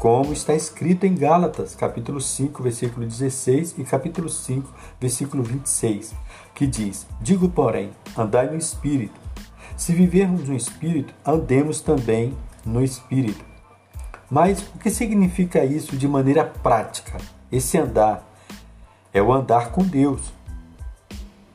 Como 0.00 0.32
está 0.32 0.54
escrito 0.54 1.04
em 1.04 1.14
Gálatas, 1.14 1.74
capítulo 1.74 2.22
5, 2.22 2.62
versículo 2.62 3.06
16 3.06 3.74
e 3.76 3.84
capítulo 3.84 4.30
5, 4.30 4.66
versículo 4.98 5.42
26, 5.42 6.14
que 6.54 6.66
diz: 6.66 7.06
Digo, 7.20 7.50
porém, 7.50 7.90
andai 8.16 8.46
no 8.46 8.56
Espírito. 8.56 9.20
Se 9.76 9.92
vivermos 9.92 10.48
no 10.48 10.56
Espírito, 10.56 11.12
andemos 11.22 11.82
também 11.82 12.34
no 12.64 12.82
Espírito. 12.82 13.44
Mas 14.30 14.62
o 14.74 14.78
que 14.78 14.88
significa 14.88 15.62
isso 15.66 15.94
de 15.98 16.08
maneira 16.08 16.46
prática? 16.46 17.18
Esse 17.52 17.76
andar 17.76 18.26
é 19.12 19.20
o 19.20 19.30
andar 19.30 19.70
com 19.70 19.84
Deus, 19.84 20.32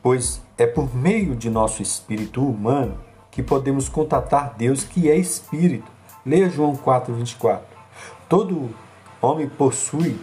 pois 0.00 0.40
é 0.56 0.68
por 0.68 0.94
meio 0.94 1.34
de 1.34 1.50
nosso 1.50 1.82
espírito 1.82 2.48
humano 2.48 2.96
que 3.28 3.42
podemos 3.42 3.88
contatar 3.88 4.54
Deus 4.56 4.84
que 4.84 5.10
é 5.10 5.16
Espírito. 5.16 5.90
Leia 6.24 6.48
João 6.48 6.76
4, 6.76 7.12
24. 7.12 7.75
Todo 8.28 8.70
homem 9.22 9.48
possui 9.48 10.18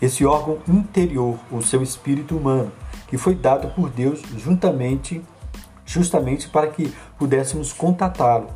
esse 0.00 0.24
órgão 0.24 0.58
interior, 0.66 1.38
o 1.50 1.60
seu 1.60 1.82
espírito 1.82 2.36
humano, 2.36 2.72
que 3.06 3.18
foi 3.18 3.34
dado 3.34 3.68
por 3.74 3.90
Deus 3.90 4.22
juntamente, 4.36 5.22
justamente 5.84 6.48
para 6.48 6.68
que 6.68 6.90
pudéssemos 7.18 7.70
contatá-lo. 7.70 8.48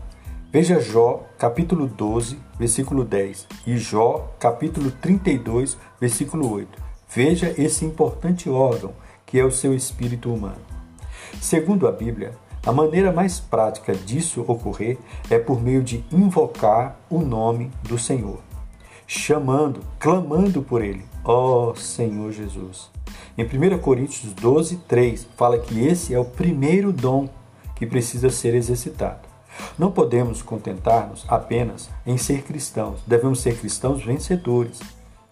Veja 0.50 0.80
Jó, 0.80 1.22
capítulo 1.38 1.86
12, 1.86 2.38
versículo 2.58 3.04
10 3.04 3.46
e 3.66 3.76
Jó, 3.76 4.32
capítulo 4.38 4.90
32, 4.90 5.76
versículo 6.00 6.50
8. 6.50 6.82
Veja 7.14 7.54
esse 7.58 7.84
importante 7.84 8.48
órgão 8.48 8.92
que 9.26 9.38
é 9.38 9.44
o 9.44 9.50
seu 9.50 9.74
espírito 9.74 10.32
humano. 10.32 10.60
Segundo 11.40 11.86
a 11.86 11.92
Bíblia, 11.92 12.32
a 12.64 12.72
maneira 12.72 13.12
mais 13.12 13.40
prática 13.40 13.94
disso 13.94 14.44
ocorrer 14.46 14.98
é 15.28 15.38
por 15.38 15.60
meio 15.60 15.82
de 15.82 16.04
invocar 16.12 16.96
o 17.10 17.20
nome 17.20 17.70
do 17.82 17.98
Senhor, 17.98 18.40
chamando, 19.18 19.80
clamando 19.98 20.62
por 20.62 20.82
ele, 20.82 21.04
ó 21.22 21.70
oh, 21.70 21.74
Senhor 21.74 22.32
Jesus. 22.32 22.90
Em 23.36 23.44
1 23.44 23.78
Coríntios 23.78 24.32
12, 24.32 24.76
3, 24.88 25.28
fala 25.36 25.58
que 25.58 25.86
esse 25.86 26.14
é 26.14 26.18
o 26.18 26.24
primeiro 26.24 26.92
dom 26.92 27.28
que 27.76 27.86
precisa 27.86 28.30
ser 28.30 28.54
exercitado. 28.54 29.28
Não 29.78 29.92
podemos 29.92 30.40
contentar-nos 30.40 31.26
apenas 31.28 31.90
em 32.06 32.16
ser 32.16 32.42
cristãos, 32.42 33.00
devemos 33.06 33.40
ser 33.40 33.58
cristãos 33.58 34.02
vencedores. 34.02 34.80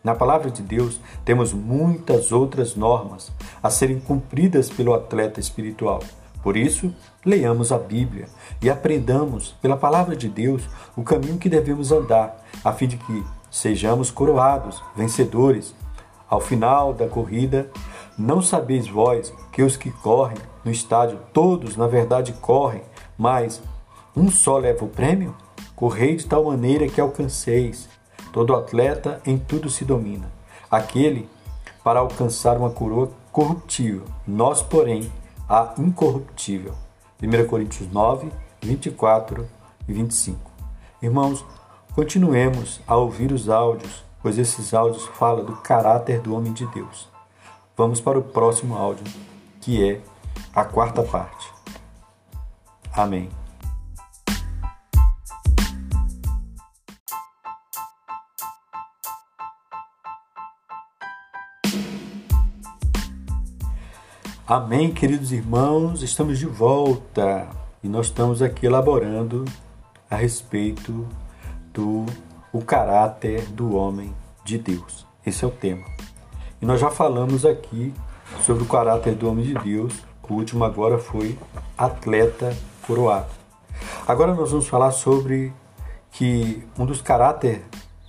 Na 0.04 0.14
palavra 0.14 0.50
de 0.50 0.62
Deus, 0.62 1.00
temos 1.24 1.54
muitas 1.54 2.32
outras 2.32 2.76
normas 2.76 3.32
a 3.62 3.70
serem 3.70 3.98
cumpridas 3.98 4.68
pelo 4.68 4.92
atleta 4.92 5.40
espiritual. 5.40 6.02
Por 6.42 6.54
isso, 6.54 6.94
leiamos 7.24 7.72
a 7.72 7.78
Bíblia 7.78 8.26
e 8.60 8.68
aprendamos 8.68 9.54
pela 9.62 9.76
palavra 9.76 10.14
de 10.14 10.28
Deus 10.28 10.68
o 10.94 11.02
caminho 11.02 11.38
que 11.38 11.48
devemos 11.48 11.90
andar, 11.90 12.44
a 12.62 12.72
fim 12.72 12.86
de 12.86 12.96
que 12.98 13.24
sejamos 13.50 14.10
coroados, 14.10 14.82
vencedores. 14.94 15.74
Ao 16.28 16.40
final 16.40 16.94
da 16.94 17.08
corrida, 17.08 17.70
não 18.16 18.40
sabeis 18.40 18.86
vós 18.88 19.32
que 19.50 19.62
os 19.62 19.76
que 19.76 19.90
correm 19.90 20.38
no 20.64 20.70
estádio, 20.70 21.18
todos 21.32 21.76
na 21.76 21.86
verdade 21.86 22.32
correm, 22.34 22.82
mas 23.18 23.60
um 24.16 24.30
só 24.30 24.58
leva 24.58 24.84
o 24.84 24.88
prêmio? 24.88 25.34
Correi 25.74 26.16
de 26.16 26.26
tal 26.26 26.44
maneira 26.44 26.86
que 26.88 27.00
alcanceis. 27.00 27.88
Todo 28.32 28.54
atleta 28.54 29.20
em 29.26 29.38
tudo 29.38 29.68
se 29.68 29.84
domina. 29.84 30.30
Aquele 30.70 31.28
para 31.82 32.00
alcançar 32.00 32.56
uma 32.56 32.70
coroa 32.70 33.10
corruptível, 33.32 34.04
nós, 34.26 34.62
porém, 34.62 35.10
a 35.48 35.74
incorruptível. 35.78 36.74
1 37.22 37.46
Coríntios 37.48 37.90
9, 37.90 38.30
24 38.62 39.48
e 39.88 39.92
25. 39.92 40.38
Irmãos, 41.02 41.44
continuemos 41.94 42.80
a 42.86 42.96
ouvir 42.96 43.32
os 43.32 43.48
áudios, 43.48 44.04
pois 44.22 44.38
esses 44.38 44.72
áudios 44.74 45.06
falam 45.18 45.44
do 45.44 45.56
caráter 45.56 46.20
do 46.20 46.34
homem 46.34 46.52
de 46.52 46.66
Deus. 46.66 47.08
Vamos 47.76 48.00
para 48.00 48.18
o 48.18 48.22
próximo 48.22 48.76
áudio, 48.76 49.04
que 49.60 49.82
é 49.82 50.00
a 50.54 50.64
quarta 50.64 51.02
parte. 51.02 51.52
Amém. 52.92 53.28
Amém, 64.46 64.92
queridos 64.92 65.30
irmãos, 65.30 66.02
estamos 66.02 66.36
de 66.36 66.46
volta 66.46 67.48
e 67.84 67.88
nós 67.88 68.06
estamos 68.06 68.42
aqui 68.42 68.66
elaborando 68.66 69.44
a 70.10 70.16
respeito 70.16 71.06
do 71.72 72.06
o 72.52 72.62
caráter 72.62 73.42
do 73.46 73.74
homem 73.74 74.14
de 74.44 74.58
Deus. 74.58 75.06
Esse 75.24 75.44
é 75.44 75.48
o 75.48 75.50
tema. 75.50 75.86
E 76.60 76.66
nós 76.66 76.80
já 76.80 76.90
falamos 76.90 77.46
aqui 77.46 77.94
sobre 78.42 78.62
o 78.62 78.66
caráter 78.66 79.14
do 79.14 79.28
homem 79.28 79.44
de 79.44 79.54
Deus. 79.54 79.94
O 80.28 80.34
último 80.34 80.64
agora 80.64 80.98
foi 80.98 81.38
atleta 81.76 82.56
coroado. 82.86 83.30
Agora 84.06 84.34
nós 84.34 84.50
vamos 84.50 84.68
falar 84.68 84.92
sobre 84.92 85.52
que 86.12 86.62
um 86.78 86.86
dos 86.86 87.00
caráteres 87.00 87.62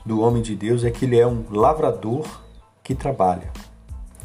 do 0.05 0.21
homem 0.21 0.41
de 0.41 0.55
Deus 0.55 0.83
é 0.83 0.91
que 0.91 1.05
ele 1.05 1.19
é 1.19 1.25
um 1.25 1.45
lavrador 1.49 2.25
que 2.83 2.95
trabalha. 2.95 3.51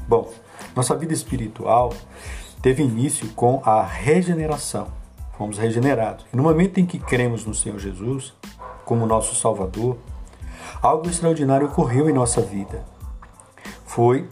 Bom, 0.08 0.32
nossa 0.74 0.94
vida 0.96 1.12
espiritual 1.12 1.92
teve 2.62 2.82
início 2.82 3.28
com 3.30 3.60
a 3.64 3.82
regeneração. 3.82 4.88
Fomos 5.36 5.58
regenerados. 5.58 6.24
E 6.32 6.36
no 6.36 6.42
momento 6.42 6.78
em 6.78 6.86
que 6.86 6.98
cremos 6.98 7.44
no 7.44 7.54
Senhor 7.54 7.78
Jesus 7.78 8.32
como 8.86 9.04
nosso 9.04 9.34
Salvador, 9.34 9.98
algo 10.80 11.10
extraordinário 11.10 11.66
ocorreu 11.66 12.08
em 12.08 12.14
nossa 12.14 12.40
vida. 12.40 12.82
Foi 13.84 14.26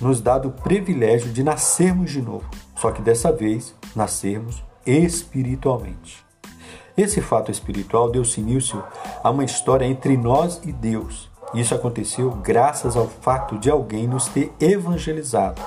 nos 0.00 0.22
dado 0.22 0.48
o 0.48 0.52
privilégio 0.52 1.30
de 1.30 1.44
nascermos 1.44 2.10
de 2.10 2.22
novo, 2.22 2.48
só 2.76 2.90
que 2.90 3.02
dessa 3.02 3.30
vez 3.30 3.74
nascermos 3.94 4.64
espiritualmente. 4.86 6.24
Esse 6.96 7.20
fato 7.20 7.50
espiritual 7.50 8.10
deu-se 8.10 8.40
início 8.40 8.82
a 9.22 9.30
uma 9.30 9.44
história 9.44 9.84
entre 9.84 10.16
nós 10.16 10.60
e 10.64 10.72
Deus, 10.72 11.30
isso 11.54 11.74
aconteceu 11.74 12.30
graças 12.30 12.96
ao 12.96 13.06
fato 13.06 13.58
de 13.58 13.70
alguém 13.70 14.08
nos 14.08 14.26
ter 14.26 14.50
evangelizado. 14.58 15.60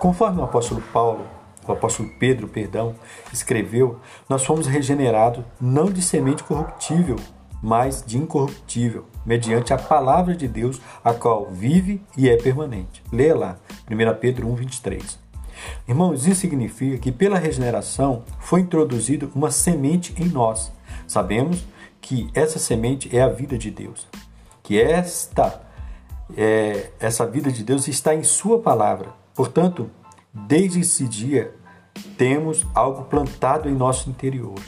Conforme 0.00 0.40
o 0.40 0.44
apóstolo 0.44 0.82
Paulo, 0.92 1.24
o 1.68 1.72
apóstolo 1.72 2.08
Pedro, 2.18 2.48
perdão, 2.48 2.96
escreveu, 3.32 4.00
nós 4.28 4.44
fomos 4.44 4.66
regenerados 4.66 5.44
não 5.60 5.86
de 5.86 6.02
semente 6.02 6.42
corruptível, 6.42 7.16
mas 7.62 8.02
de 8.06 8.16
incorruptível, 8.16 9.06
mediante 9.24 9.72
a 9.72 9.78
palavra 9.78 10.34
de 10.34 10.48
Deus, 10.48 10.80
a 11.04 11.12
qual 11.12 11.50
vive 11.50 12.02
e 12.16 12.28
é 12.28 12.36
permanente. 12.36 13.02
Leia 13.12 13.36
lá, 13.36 13.56
1 13.90 14.18
Pedro 14.18 14.48
1, 14.48 14.54
23. 14.54 15.18
Irmãos, 15.86 16.26
isso 16.26 16.40
significa 16.40 16.98
que 16.98 17.12
pela 17.12 17.38
regeneração 17.38 18.24
foi 18.38 18.60
introduzida 18.60 19.28
uma 19.34 19.50
semente 19.50 20.14
em 20.16 20.26
nós. 20.26 20.72
Sabemos 21.06 21.64
que 22.00 22.30
essa 22.34 22.58
semente 22.58 23.14
é 23.14 23.20
a 23.20 23.28
vida 23.28 23.58
de 23.58 23.70
Deus 23.70 24.08
que 24.70 24.80
esta 24.80 25.62
é, 26.36 26.92
essa 27.00 27.26
vida 27.26 27.50
de 27.50 27.64
Deus 27.64 27.88
está 27.88 28.14
em 28.14 28.22
Sua 28.22 28.60
palavra. 28.60 29.08
Portanto, 29.34 29.90
desde 30.32 30.78
esse 30.78 31.08
dia, 31.08 31.52
temos 32.16 32.64
algo 32.72 33.02
plantado 33.06 33.68
em 33.68 33.74
nosso 33.74 34.08
interior. 34.08 34.60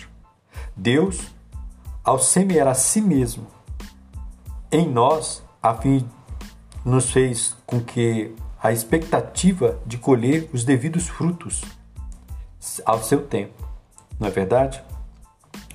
Deus, 0.77 1.21
ao 2.05 2.19
semear 2.19 2.67
a 2.67 2.75
si 2.75 3.01
mesmo 3.01 3.47
em 4.75 4.89
nós, 4.89 5.43
a 5.63 5.75
fim 5.75 6.09
nos 6.83 7.11
fez 7.11 7.55
com 7.67 7.79
que 7.79 8.35
a 8.61 8.73
expectativa 8.73 9.79
de 9.85 9.99
colher 9.99 10.49
os 10.51 10.65
devidos 10.65 11.09
frutos 11.09 11.63
ao 12.87 13.03
seu 13.03 13.27
tempo. 13.27 13.69
Não 14.19 14.29
é 14.29 14.31
verdade? 14.31 14.83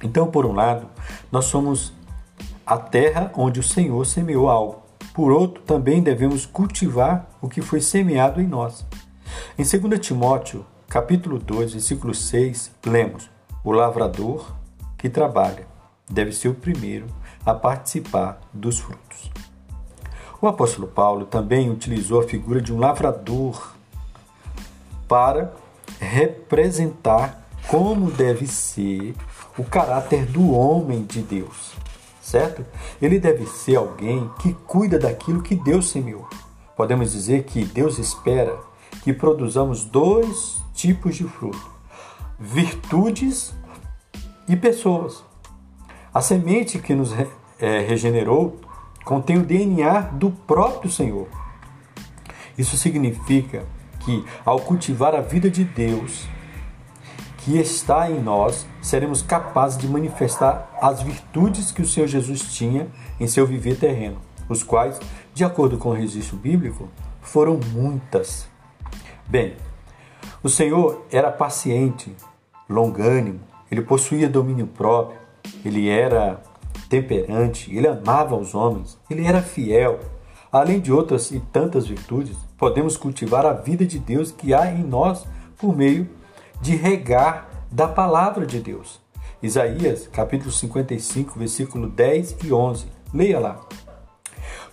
Então, 0.03 0.31
por 0.31 0.47
um 0.47 0.53
lado, 0.53 0.87
nós 1.31 1.45
somos 1.45 1.93
a 2.65 2.77
terra 2.77 3.31
onde 3.35 3.59
o 3.59 3.63
Senhor 3.63 4.03
semeou 4.05 4.49
algo. 4.49 4.81
Por 5.13 5.31
outro, 5.31 5.61
também 5.61 6.01
devemos 6.01 6.47
cultivar 6.47 7.29
o 7.39 7.47
que 7.47 7.61
foi 7.61 7.81
semeado 7.81 8.41
em 8.41 8.47
nós. 8.47 8.83
Em 9.59 9.63
2 9.63 9.99
Timóteo, 9.99 10.65
capítulo 10.87 11.37
2, 11.37 11.73
versículo 11.73 12.15
6, 12.15 12.71
lemos: 12.83 13.29
O 13.63 13.71
lavrador 13.71 14.55
que 14.97 15.07
trabalha 15.07 15.76
deve 16.09 16.31
ser 16.31 16.49
o 16.49 16.53
primeiro 16.53 17.07
a 17.45 17.53
participar 17.53 18.39
dos 18.53 18.79
frutos. 18.79 19.31
O 20.41 20.47
apóstolo 20.47 20.87
Paulo 20.87 21.25
também 21.25 21.69
utilizou 21.69 22.21
a 22.21 22.27
figura 22.27 22.61
de 22.61 22.73
um 22.73 22.77
lavrador 22.77 23.73
para 25.07 25.53
representar 25.99 27.47
como 27.67 28.11
deve 28.11 28.47
ser 28.47 29.15
o 29.57 29.63
caráter 29.63 30.25
do 30.25 30.51
homem 30.51 31.03
de 31.03 31.21
Deus, 31.21 31.73
certo? 32.21 32.63
Ele 33.01 33.19
deve 33.19 33.45
ser 33.45 33.75
alguém 33.77 34.29
que 34.39 34.53
cuida 34.53 34.99
daquilo 34.99 35.41
que 35.41 35.55
Deus 35.55 35.89
semeou. 35.89 36.27
Podemos 36.75 37.11
dizer 37.11 37.43
que 37.43 37.65
Deus 37.65 37.97
espera 37.97 38.57
que 39.03 39.11
produzamos 39.11 39.83
dois 39.83 40.57
tipos 40.73 41.15
de 41.15 41.23
fruto: 41.23 41.71
virtudes 42.39 43.53
e 44.47 44.55
pessoas. 44.55 45.26
A 46.13 46.21
semente 46.21 46.79
que 46.79 46.95
nos 46.95 47.13
é, 47.59 47.79
regenerou 47.79 48.59
contém 49.03 49.37
o 49.37 49.43
DNA 49.45 50.01
do 50.13 50.31
próprio 50.31 50.91
Senhor. 50.91 51.27
Isso 52.57 52.75
significa 52.77 53.65
que, 53.99 54.25
ao 54.43 54.59
cultivar 54.59 55.15
a 55.15 55.21
vida 55.21 55.49
de 55.49 55.63
Deus 55.63 56.27
que 57.37 57.57
está 57.57 58.11
em 58.11 58.21
nós, 58.21 58.67
seremos 58.81 59.21
capazes 59.21 59.77
de 59.77 59.87
manifestar 59.87 60.77
as 60.81 61.01
virtudes 61.01 61.71
que 61.71 61.81
o 61.81 61.87
Senhor 61.87 62.07
Jesus 62.07 62.53
tinha 62.53 62.89
em 63.19 63.27
seu 63.27 63.47
viver 63.47 63.77
terreno, 63.77 64.19
os 64.49 64.63
quais, 64.63 64.99
de 65.33 65.45
acordo 65.45 65.77
com 65.77 65.89
o 65.89 65.93
registro 65.93 66.35
bíblico, 66.35 66.89
foram 67.21 67.59
muitas. 67.71 68.49
Bem, 69.25 69.55
o 70.43 70.49
Senhor 70.49 71.05
era 71.09 71.31
paciente, 71.31 72.13
longânimo, 72.69 73.39
ele 73.71 73.81
possuía 73.81 74.27
domínio 74.27 74.67
próprio, 74.67 75.19
ele 75.63 75.89
era 75.89 76.41
temperante, 76.89 77.75
ele 77.75 77.87
amava 77.87 78.35
os 78.35 78.55
homens, 78.55 78.97
ele 79.09 79.25
era 79.25 79.41
fiel. 79.41 79.99
Além 80.51 80.79
de 80.79 80.91
outras 80.91 81.31
e 81.31 81.39
tantas 81.39 81.87
virtudes, 81.87 82.37
podemos 82.57 82.95
cultivar 82.95 83.45
a 83.45 83.53
vida 83.53 83.85
de 83.85 83.99
Deus 83.99 84.31
que 84.31 84.53
há 84.53 84.71
em 84.71 84.83
nós 84.83 85.25
por 85.57 85.75
meio 85.75 86.09
de 86.61 86.75
regar 86.75 87.49
da 87.71 87.87
palavra 87.87 88.45
de 88.45 88.59
Deus. 88.59 88.99
Isaías, 89.41 90.07
capítulo 90.07 90.51
55, 90.51 91.37
versículo 91.37 91.87
10 91.87 92.37
e 92.43 92.53
11. 92.53 92.85
Leia 93.13 93.39
lá. 93.39 93.59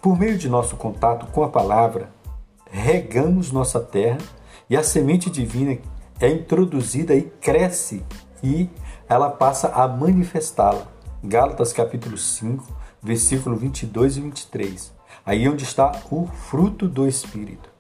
Por 0.01 0.19
meio 0.19 0.39
de 0.39 0.49
nosso 0.49 0.77
contato 0.77 1.27
com 1.27 1.43
a 1.43 1.49
palavra, 1.49 2.11
regamos 2.71 3.53
nossa 3.53 3.81
terra 3.81 4.19
e 4.69 4.77
a 4.77 4.83
semente 4.83 5.31
divina 5.31 5.79
é 6.21 6.29
introduzida 6.29 7.15
e 7.15 7.23
cresce 7.23 8.05
e 8.43 8.69
ela 9.09 9.31
passa 9.31 9.69
a 9.69 9.87
manifestá-la. 9.87 10.87
Gálatas 11.23 11.73
capítulo 11.73 12.17
5, 12.17 12.65
versículo 13.03 13.57
22 13.57 14.17
e 14.17 14.21
23. 14.21 14.93
Aí 15.25 15.45
é 15.45 15.49
onde 15.49 15.65
está 15.65 15.93
o 16.11 16.27
fruto 16.27 16.87
do 16.87 17.07
Espírito, 17.07 17.71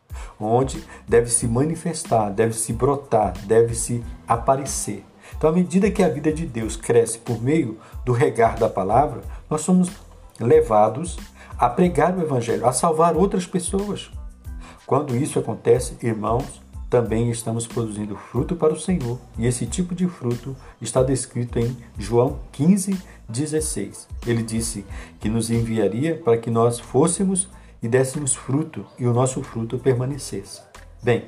onde 0.41 0.83
deve 1.07 1.31
se 1.31 1.47
manifestar, 1.47 2.31
deve 2.31 2.55
se 2.55 2.73
brotar, 2.73 3.35
deve 3.47 3.75
se 3.75 4.03
aparecer. 4.27 5.05
Então, 5.37 5.51
à 5.51 5.53
medida 5.53 5.91
que 5.91 6.03
a 6.03 6.09
vida 6.09 6.33
de 6.33 6.47
Deus 6.47 6.77
cresce 6.77 7.19
por 7.19 7.43
meio 7.43 7.79
do 8.05 8.13
regar 8.13 8.59
da 8.59 8.69
palavra, 8.69 9.23
nós 9.49 9.63
somos 9.63 9.91
levados 10.41 11.19
a 11.59 11.69
pregar 11.69 12.17
o 12.17 12.23
Evangelho, 12.23 12.67
a 12.67 12.73
salvar 12.73 13.17
outras 13.17 13.47
pessoas. 13.47 14.11
Quando 14.87 15.17
isso 15.17 15.39
acontece, 15.39 15.97
irmãos, 16.03 16.64
também 16.89 17.31
estamos 17.31 17.67
produzindo 17.67 18.17
fruto 18.17 18.57
para 18.57 18.73
o 18.73 18.79
Senhor, 18.79 19.19
e 19.39 19.47
esse 19.47 19.67
tipo 19.67 19.95
de 19.95 20.07
fruto 20.07 20.57
está 20.81 21.03
descrito 21.03 21.59
em 21.59 21.77
João 21.99 22.39
15, 22.53 22.97
16. 23.29 24.09
Ele 24.27 24.43
disse 24.43 24.85
que 25.21 25.29
nos 25.29 25.51
enviaria 25.51 26.17
para 26.17 26.39
que 26.39 26.51
nós 26.51 26.79
fôssemos 26.79 27.49
e 27.83 27.89
dessemos 27.89 28.35
fruto, 28.35 28.87
e 28.99 29.07
o 29.07 29.13
nosso 29.13 29.43
fruto 29.43 29.79
permanecesse. 29.79 30.63
Bem, 31.03 31.25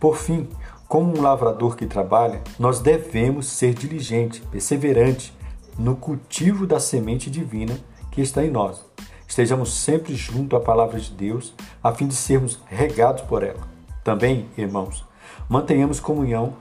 por 0.00 0.16
fim, 0.16 0.48
como 0.86 1.16
um 1.16 1.22
lavrador 1.22 1.76
que 1.76 1.86
trabalha, 1.86 2.42
nós 2.58 2.80
devemos 2.80 3.46
ser 3.46 3.74
diligente, 3.74 4.42
perseverante 4.50 5.32
no 5.78 5.96
cultivo 5.96 6.66
da 6.66 6.78
semente 6.78 7.30
divina 7.30 7.78
que 8.10 8.20
está 8.20 8.44
em 8.44 8.50
nós. 8.50 8.84
Estejamos 9.26 9.72
sempre 9.72 10.14
junto 10.14 10.54
à 10.54 10.60
palavra 10.60 11.00
de 11.00 11.10
Deus, 11.10 11.54
a 11.82 11.92
fim 11.92 12.06
de 12.06 12.14
sermos 12.14 12.60
regados 12.66 13.22
por 13.22 13.42
ela. 13.42 13.73
Também, 14.04 14.46
irmãos, 14.58 15.02
mantenhamos 15.48 15.98
comunhão 15.98 16.52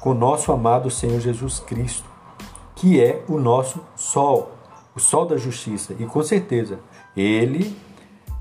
com 0.00 0.14
nosso 0.14 0.52
amado 0.52 0.88
Senhor 0.88 1.20
Jesus 1.20 1.58
Cristo, 1.58 2.08
que 2.76 3.02
é 3.02 3.24
o 3.28 3.38
nosso 3.38 3.84
sol, 3.96 4.52
o 4.94 5.00
sol 5.00 5.26
da 5.26 5.36
justiça, 5.36 5.94
e 5.98 6.06
com 6.06 6.22
certeza 6.22 6.78
ele 7.16 7.76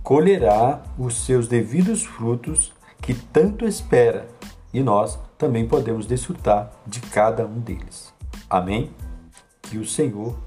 colherá 0.04 0.82
os 0.98 1.26
seus 1.26 1.48
devidos 1.48 2.04
frutos 2.04 2.72
que 3.02 3.16
tanto 3.16 3.66
espera, 3.66 4.28
e 4.72 4.82
nós 4.82 5.20
também 5.38 5.68
podemos 5.68 6.06
desfrutar 6.06 6.72
de 6.86 7.02
cada 7.02 7.46
um 7.46 7.60
deles. 7.60 8.14
Amém? 8.48 8.92
Que 9.64 9.80
o 9.80 9.86
Senhor 9.86 10.38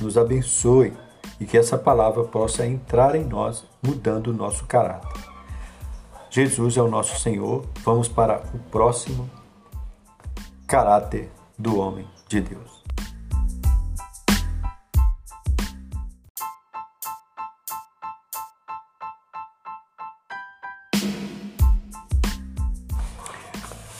nos 0.00 0.16
abençoe 0.16 0.94
e 1.38 1.44
que 1.44 1.58
essa 1.58 1.76
palavra 1.76 2.24
possa 2.24 2.66
entrar 2.66 3.14
em 3.14 3.24
nós, 3.24 3.64
mudando 3.82 4.28
o 4.28 4.34
nosso 4.34 4.64
caráter. 4.64 5.29
Jesus 6.30 6.76
é 6.76 6.82
o 6.82 6.88
nosso 6.88 7.18
Senhor. 7.18 7.66
Vamos 7.82 8.06
para 8.06 8.40
o 8.54 8.58
próximo 8.70 9.28
caráter 10.64 11.28
do 11.58 11.76
homem 11.76 12.06
de 12.28 12.40
Deus. 12.40 12.80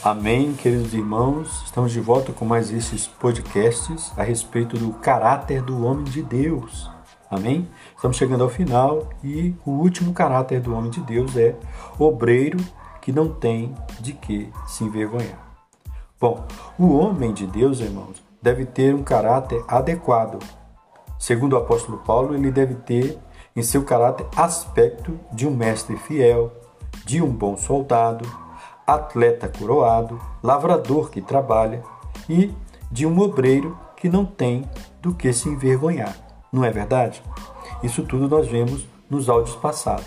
Amém, 0.02 0.54
queridos 0.54 0.94
irmãos. 0.94 1.62
Estamos 1.64 1.90
de 1.90 2.00
volta 2.00 2.32
com 2.32 2.44
mais 2.44 2.70
esses 2.70 3.08
podcasts 3.08 4.12
a 4.16 4.22
respeito 4.22 4.78
do 4.78 4.92
caráter 4.92 5.60
do 5.62 5.84
homem 5.84 6.04
de 6.04 6.22
Deus. 6.22 6.88
Amém? 7.30 7.68
Estamos 7.94 8.16
chegando 8.16 8.42
ao 8.42 8.50
final 8.50 9.08
e 9.22 9.54
o 9.64 9.70
último 9.70 10.12
caráter 10.12 10.60
do 10.60 10.74
homem 10.74 10.90
de 10.90 11.00
Deus 11.00 11.36
é 11.36 11.54
obreiro 11.96 12.58
que 13.00 13.12
não 13.12 13.32
tem 13.32 13.72
de 14.00 14.12
que 14.12 14.52
se 14.66 14.82
envergonhar. 14.82 15.38
Bom, 16.20 16.44
o 16.76 16.92
homem 16.98 17.32
de 17.32 17.46
Deus, 17.46 17.78
irmãos, 17.78 18.20
deve 18.42 18.66
ter 18.66 18.96
um 18.96 19.04
caráter 19.04 19.64
adequado. 19.68 20.40
Segundo 21.20 21.52
o 21.52 21.58
apóstolo 21.58 21.98
Paulo, 21.98 22.34
ele 22.34 22.50
deve 22.50 22.74
ter 22.74 23.16
em 23.54 23.62
seu 23.62 23.84
caráter 23.84 24.26
aspecto 24.36 25.16
de 25.32 25.46
um 25.46 25.54
mestre 25.54 25.96
fiel, 25.96 26.52
de 27.04 27.22
um 27.22 27.30
bom 27.30 27.56
soldado, 27.56 28.28
atleta 28.84 29.48
coroado, 29.48 30.20
lavrador 30.42 31.10
que 31.10 31.22
trabalha 31.22 31.80
e 32.28 32.52
de 32.90 33.06
um 33.06 33.16
obreiro 33.20 33.78
que 33.96 34.08
não 34.08 34.24
tem 34.24 34.68
do 35.00 35.14
que 35.14 35.32
se 35.32 35.48
envergonhar. 35.48 36.29
Não 36.52 36.64
é 36.64 36.70
verdade? 36.70 37.22
Isso 37.82 38.02
tudo 38.02 38.28
nós 38.28 38.48
vemos 38.48 38.86
nos 39.08 39.28
áudios 39.28 39.56
passados. 39.56 40.06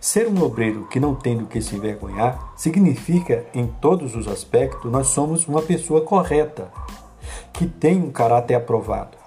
Ser 0.00 0.28
um 0.28 0.42
obreiro 0.42 0.86
que 0.86 1.00
não 1.00 1.14
tem 1.14 1.36
do 1.36 1.46
que 1.46 1.60
se 1.60 1.74
envergonhar 1.74 2.52
significa, 2.56 3.44
em 3.52 3.66
todos 3.66 4.14
os 4.14 4.28
aspectos, 4.28 4.90
nós 4.90 5.08
somos 5.08 5.48
uma 5.48 5.60
pessoa 5.60 6.02
correta, 6.02 6.70
que 7.52 7.66
tem 7.66 8.00
um 8.00 8.10
caráter 8.10 8.54
aprovado. 8.54 9.18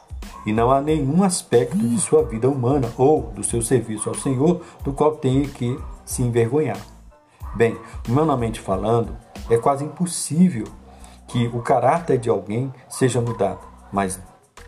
E 0.45 0.53
não 0.53 0.71
há 0.71 0.81
nenhum 0.81 1.23
aspecto 1.23 1.77
de 1.77 1.99
sua 1.99 2.23
vida 2.23 2.49
humana 2.49 2.89
ou 2.97 3.23
do 3.35 3.43
seu 3.43 3.61
serviço 3.61 4.09
ao 4.09 4.15
Senhor 4.15 4.61
do 4.83 4.93
qual 4.93 5.17
tenha 5.17 5.47
que 5.47 5.77
se 6.05 6.23
envergonhar. 6.23 6.79
Bem, 7.53 7.77
humanamente 8.07 8.59
falando, 8.59 9.17
é 9.49 9.57
quase 9.57 9.83
impossível 9.83 10.65
que 11.27 11.47
o 11.47 11.61
caráter 11.61 12.17
de 12.17 12.29
alguém 12.29 12.73
seja 12.89 13.19
mudado, 13.19 13.59
mas 13.91 14.19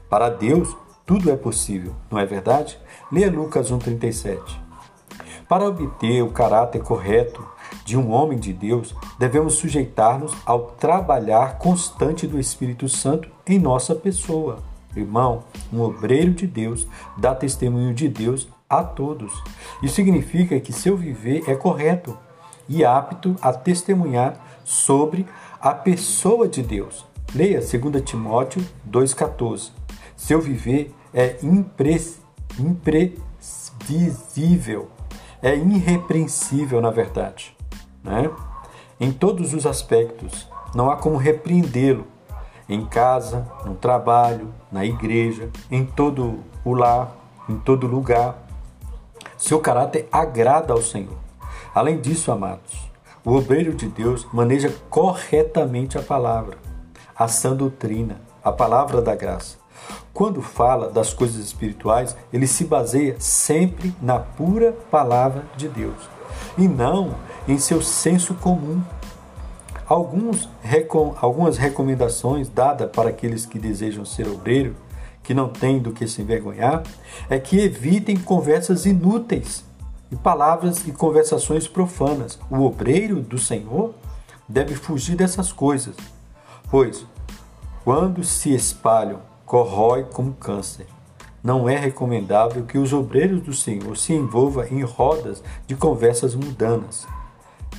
para 0.09 0.29
Deus 0.29 0.75
tudo 1.05 1.29
é 1.29 1.35
possível, 1.35 1.95
não 2.09 2.17
é 2.17 2.25
verdade? 2.25 2.77
Leia 3.11 3.29
Lucas 3.29 3.71
1,37. 3.71 4.39
Para 5.49 5.67
obter 5.67 6.21
o 6.23 6.31
caráter 6.31 6.81
correto 6.81 7.45
de 7.83 7.97
um 7.97 8.11
homem 8.11 8.39
de 8.39 8.53
Deus, 8.53 8.95
devemos 9.19 9.55
sujeitar-nos 9.55 10.33
ao 10.45 10.71
trabalhar 10.71 11.57
constante 11.57 12.25
do 12.25 12.39
Espírito 12.39 12.87
Santo 12.87 13.29
em 13.45 13.59
nossa 13.59 13.93
pessoa. 13.93 14.59
Irmão, 14.95 15.43
um 15.71 15.81
obreiro 15.81 16.31
de 16.31 16.47
Deus 16.47 16.87
dá 17.17 17.35
testemunho 17.35 17.93
de 17.93 18.07
Deus 18.07 18.47
a 18.69 18.83
todos. 18.83 19.33
Isso 19.81 19.95
significa 19.95 20.59
que 20.59 20.71
seu 20.71 20.95
viver 20.95 21.43
é 21.47 21.55
correto 21.55 22.17
e 22.69 22.85
apto 22.85 23.35
a 23.41 23.51
testemunhar 23.51 24.37
sobre 24.63 25.25
a 25.59 25.73
pessoa 25.73 26.47
de 26.47 26.63
Deus. 26.63 27.05
Leia 27.35 27.59
2 27.59 28.03
Timóteo 28.03 28.63
2,14. 28.89 29.82
Seu 30.15 30.41
viver 30.41 30.93
é 31.13 31.37
impre... 31.43 32.01
imprevisível, 32.59 34.89
é 35.41 35.55
irrepreensível, 35.55 36.81
na 36.81 36.89
verdade. 36.89 37.55
Né? 38.03 38.29
Em 38.99 39.11
todos 39.11 39.53
os 39.53 39.65
aspectos, 39.65 40.49
não 40.73 40.89
há 40.89 40.95
como 40.95 41.17
repreendê-lo. 41.17 42.07
Em 42.69 42.85
casa, 42.85 43.45
no 43.65 43.75
trabalho, 43.75 44.53
na 44.71 44.85
igreja, 44.85 45.49
em 45.69 45.85
todo 45.85 46.39
o 46.63 46.73
lar, 46.73 47.13
em 47.49 47.57
todo 47.57 47.87
lugar. 47.87 48.37
Seu 49.37 49.59
caráter 49.59 50.07
agrada 50.11 50.71
ao 50.71 50.81
Senhor. 50.81 51.17
Além 51.75 51.99
disso, 51.99 52.31
amados, 52.31 52.89
o 53.25 53.35
obreiro 53.35 53.73
de 53.73 53.87
Deus 53.87 54.25
maneja 54.31 54.73
corretamente 54.89 55.97
a 55.97 56.01
palavra, 56.01 56.57
a 57.15 57.27
sã 57.27 57.55
doutrina, 57.55 58.21
a 58.43 58.51
palavra 58.51 59.01
da 59.01 59.15
graça. 59.15 59.62
Quando 60.13 60.41
fala 60.41 60.89
das 60.89 61.13
coisas 61.13 61.43
espirituais, 61.43 62.15
ele 62.31 62.45
se 62.45 62.65
baseia 62.65 63.15
sempre 63.19 63.93
na 64.01 64.19
pura 64.19 64.71
palavra 64.91 65.43
de 65.57 65.67
Deus 65.67 65.97
e 66.57 66.67
não 66.67 67.15
em 67.47 67.57
seu 67.57 67.81
senso 67.81 68.33
comum. 68.35 68.81
Alguns, 69.87 70.49
algumas 71.19 71.57
recomendações 71.57 72.47
dadas 72.47 72.89
para 72.91 73.09
aqueles 73.09 73.45
que 73.45 73.59
desejam 73.59 74.05
ser 74.05 74.27
obreiro, 74.27 74.75
que 75.21 75.33
não 75.33 75.49
têm 75.49 75.79
do 75.79 75.91
que 75.91 76.07
se 76.07 76.21
envergonhar, 76.21 76.83
é 77.29 77.39
que 77.39 77.59
evitem 77.59 78.17
conversas 78.17 78.85
inúteis 78.85 79.63
e 80.11 80.15
palavras 80.15 80.87
e 80.87 80.91
conversações 80.91 81.67
profanas. 81.67 82.39
O 82.49 82.61
obreiro 82.61 83.19
do 83.19 83.37
Senhor 83.37 83.93
deve 84.47 84.75
fugir 84.75 85.15
dessas 85.15 85.51
coisas, 85.51 85.95
pois 86.69 87.05
quando 87.83 88.23
se 88.23 88.53
espalham, 88.53 89.19
corrói 89.53 90.03
como 90.05 90.33
câncer. 90.33 90.87
Não 91.43 91.69
é 91.69 91.75
recomendável 91.75 92.65
que 92.65 92.79
os 92.79 92.91
obreiros 92.91 93.39
do 93.41 93.53
Senhor 93.53 93.95
se 93.95 94.11
envolvam 94.11 94.65
em 94.65 94.81
rodas 94.81 95.43
de 95.67 95.75
conversas 95.75 96.33
mundanas, 96.33 97.05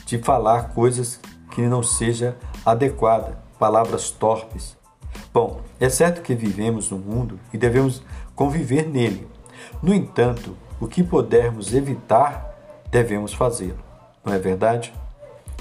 de 0.06 0.18
falar 0.18 0.72
coisas 0.72 1.18
que 1.50 1.62
não 1.62 1.82
seja 1.82 2.36
adequada, 2.64 3.42
palavras 3.58 4.08
torpes. 4.08 4.76
Bom, 5.32 5.62
é 5.80 5.88
certo 5.88 6.22
que 6.22 6.32
vivemos 6.32 6.92
no 6.92 6.96
mundo 6.96 7.40
e 7.52 7.58
devemos 7.58 8.04
conviver 8.36 8.88
nele. 8.88 9.26
No 9.82 9.92
entanto, 9.92 10.56
o 10.80 10.86
que 10.86 11.02
pudermos 11.02 11.74
evitar, 11.74 12.54
devemos 12.88 13.34
fazê-lo. 13.34 13.82
Não 14.24 14.32
é 14.32 14.38
verdade? 14.38 14.94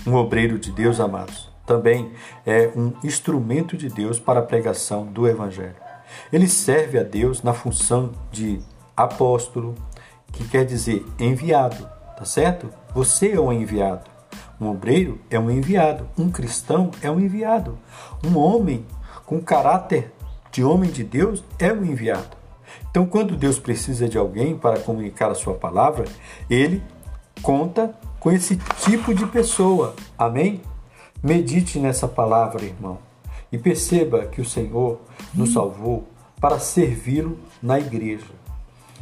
Um 0.05 0.13
obreiro 0.13 0.59
de 0.59 0.71
Deus, 0.71 0.99
amados, 0.99 1.51
também 1.65 2.11
é 2.45 2.71
um 2.75 2.93
instrumento 3.03 3.75
de 3.75 3.89
Deus 3.89 4.19
para 4.19 4.41
a 4.41 4.43
pregação 4.43 5.07
do 5.07 5.27
Evangelho. 5.27 5.82
Ele 6.31 6.47
serve 6.47 6.97
a 6.99 7.03
Deus 7.03 7.43
na 7.43 7.53
função 7.53 8.11
de 8.31 8.59
apóstolo, 8.95 9.75
que 10.31 10.47
quer 10.47 10.65
dizer 10.65 11.05
enviado, 11.19 11.87
tá 12.17 12.25
certo? 12.25 12.69
Você 12.93 13.31
é 13.31 13.39
um 13.39 13.51
enviado. 13.51 14.11
Um 14.59 14.69
obreiro 14.69 15.19
é 15.29 15.37
um 15.39 15.51
enviado, 15.51 16.07
um 16.17 16.31
cristão 16.31 16.91
é 17.01 17.09
um 17.09 17.19
enviado, 17.19 17.77
um 18.23 18.37
homem 18.37 18.85
com 19.25 19.41
caráter 19.41 20.13
de 20.51 20.63
homem 20.63 20.89
de 20.89 21.03
Deus 21.03 21.43
é 21.59 21.73
um 21.73 21.83
enviado. 21.83 22.37
Então, 22.89 23.05
quando 23.05 23.35
Deus 23.35 23.59
precisa 23.59 24.07
de 24.07 24.17
alguém 24.17 24.55
para 24.55 24.79
comunicar 24.79 25.31
a 25.31 25.35
sua 25.35 25.55
palavra, 25.55 26.05
ele 26.49 26.83
conta 27.41 27.93
com 28.19 28.31
esse 28.31 28.55
tipo 28.85 29.13
de 29.13 29.25
pessoa. 29.25 29.95
Amém? 30.17 30.61
Medite 31.21 31.79
nessa 31.79 32.07
palavra, 32.07 32.63
irmão, 32.63 32.99
e 33.53 33.57
perceba 33.59 34.25
que 34.25 34.41
o 34.41 34.45
Senhor 34.45 34.99
nos 35.31 35.53
salvou 35.53 36.07
para 36.41 36.57
servi-lo 36.57 37.37
na 37.61 37.79
igreja. 37.79 38.33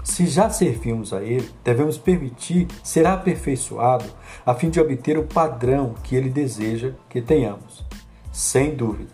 Se 0.03 0.27
já 0.27 0.49
servimos 0.49 1.13
a 1.13 1.23
Ele, 1.23 1.49
devemos 1.63 1.97
permitir 1.97 2.67
ser 2.83 3.07
aperfeiçoado 3.07 4.05
a 4.45 4.53
fim 4.53 4.69
de 4.69 4.81
obter 4.81 5.17
o 5.17 5.23
padrão 5.23 5.95
que 6.03 6.17
Ele 6.17 6.29
deseja 6.29 6.91
que 7.09 7.21
tenhamos. 7.21 7.85
Sem 8.29 8.75
dúvida, 8.75 9.13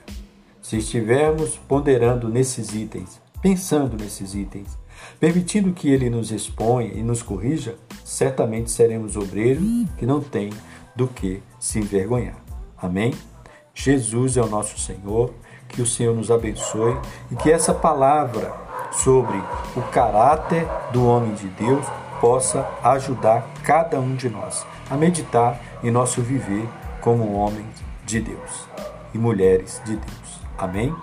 se 0.59 0.77
estivermos 0.77 1.55
ponderando 1.67 2.29
nesses 2.29 2.73
itens, 2.73 3.21
pensando 3.39 3.95
nesses 3.95 4.33
itens, 4.33 4.75
permitindo 5.19 5.71
que 5.71 5.89
Ele 5.89 6.09
nos 6.09 6.31
exponha 6.31 6.93
e 6.93 7.03
nos 7.03 7.21
corrija, 7.21 7.75
certamente 8.03 8.71
seremos 8.71 9.15
obreiros 9.15 9.63
que 9.97 10.05
não 10.05 10.19
têm 10.19 10.49
do 10.95 11.07
que 11.07 11.43
se 11.59 11.77
envergonhar. 11.77 12.37
Amém? 12.75 13.13
Jesus 13.79 14.37
é 14.37 14.41
o 14.41 14.47
nosso 14.47 14.79
Senhor, 14.79 15.31
que 15.69 15.83
o 15.83 15.85
Senhor 15.85 16.15
nos 16.15 16.31
abençoe 16.31 16.97
e 17.29 17.35
que 17.35 17.51
essa 17.51 17.75
palavra 17.75 18.51
sobre 18.91 19.37
o 19.75 19.81
caráter 19.91 20.67
do 20.91 21.05
homem 21.05 21.35
de 21.35 21.47
Deus 21.49 21.85
possa 22.19 22.67
ajudar 22.83 23.47
cada 23.63 23.99
um 23.99 24.15
de 24.15 24.29
nós 24.29 24.65
a 24.89 24.95
meditar 24.95 25.61
em 25.83 25.91
nosso 25.91 26.23
viver 26.23 26.67
como 27.01 27.35
homens 27.35 27.67
de 28.03 28.19
Deus 28.19 28.67
e 29.13 29.17
mulheres 29.19 29.79
de 29.85 29.95
Deus. 29.95 30.39
Amém? 30.57 30.93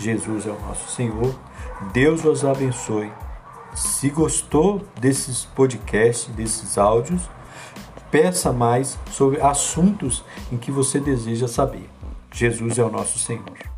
Jesus 0.00 0.46
é 0.46 0.50
o 0.50 0.60
nosso 0.60 0.90
Senhor. 0.90 1.34
Deus 1.92 2.24
os 2.24 2.46
abençoe. 2.46 3.12
Se 3.74 4.08
gostou 4.08 4.80
desses 4.98 5.44
podcasts, 5.44 6.34
desses 6.34 6.78
áudios, 6.78 7.28
peça 8.10 8.50
mais 8.54 8.98
sobre 9.10 9.38
assuntos 9.42 10.24
em 10.50 10.56
que 10.56 10.72
você 10.72 10.98
deseja 10.98 11.46
saber. 11.46 11.91
Jesus 12.32 12.78
é 12.78 12.84
o 12.84 12.90
nosso 12.90 13.18
Senhor. 13.18 13.71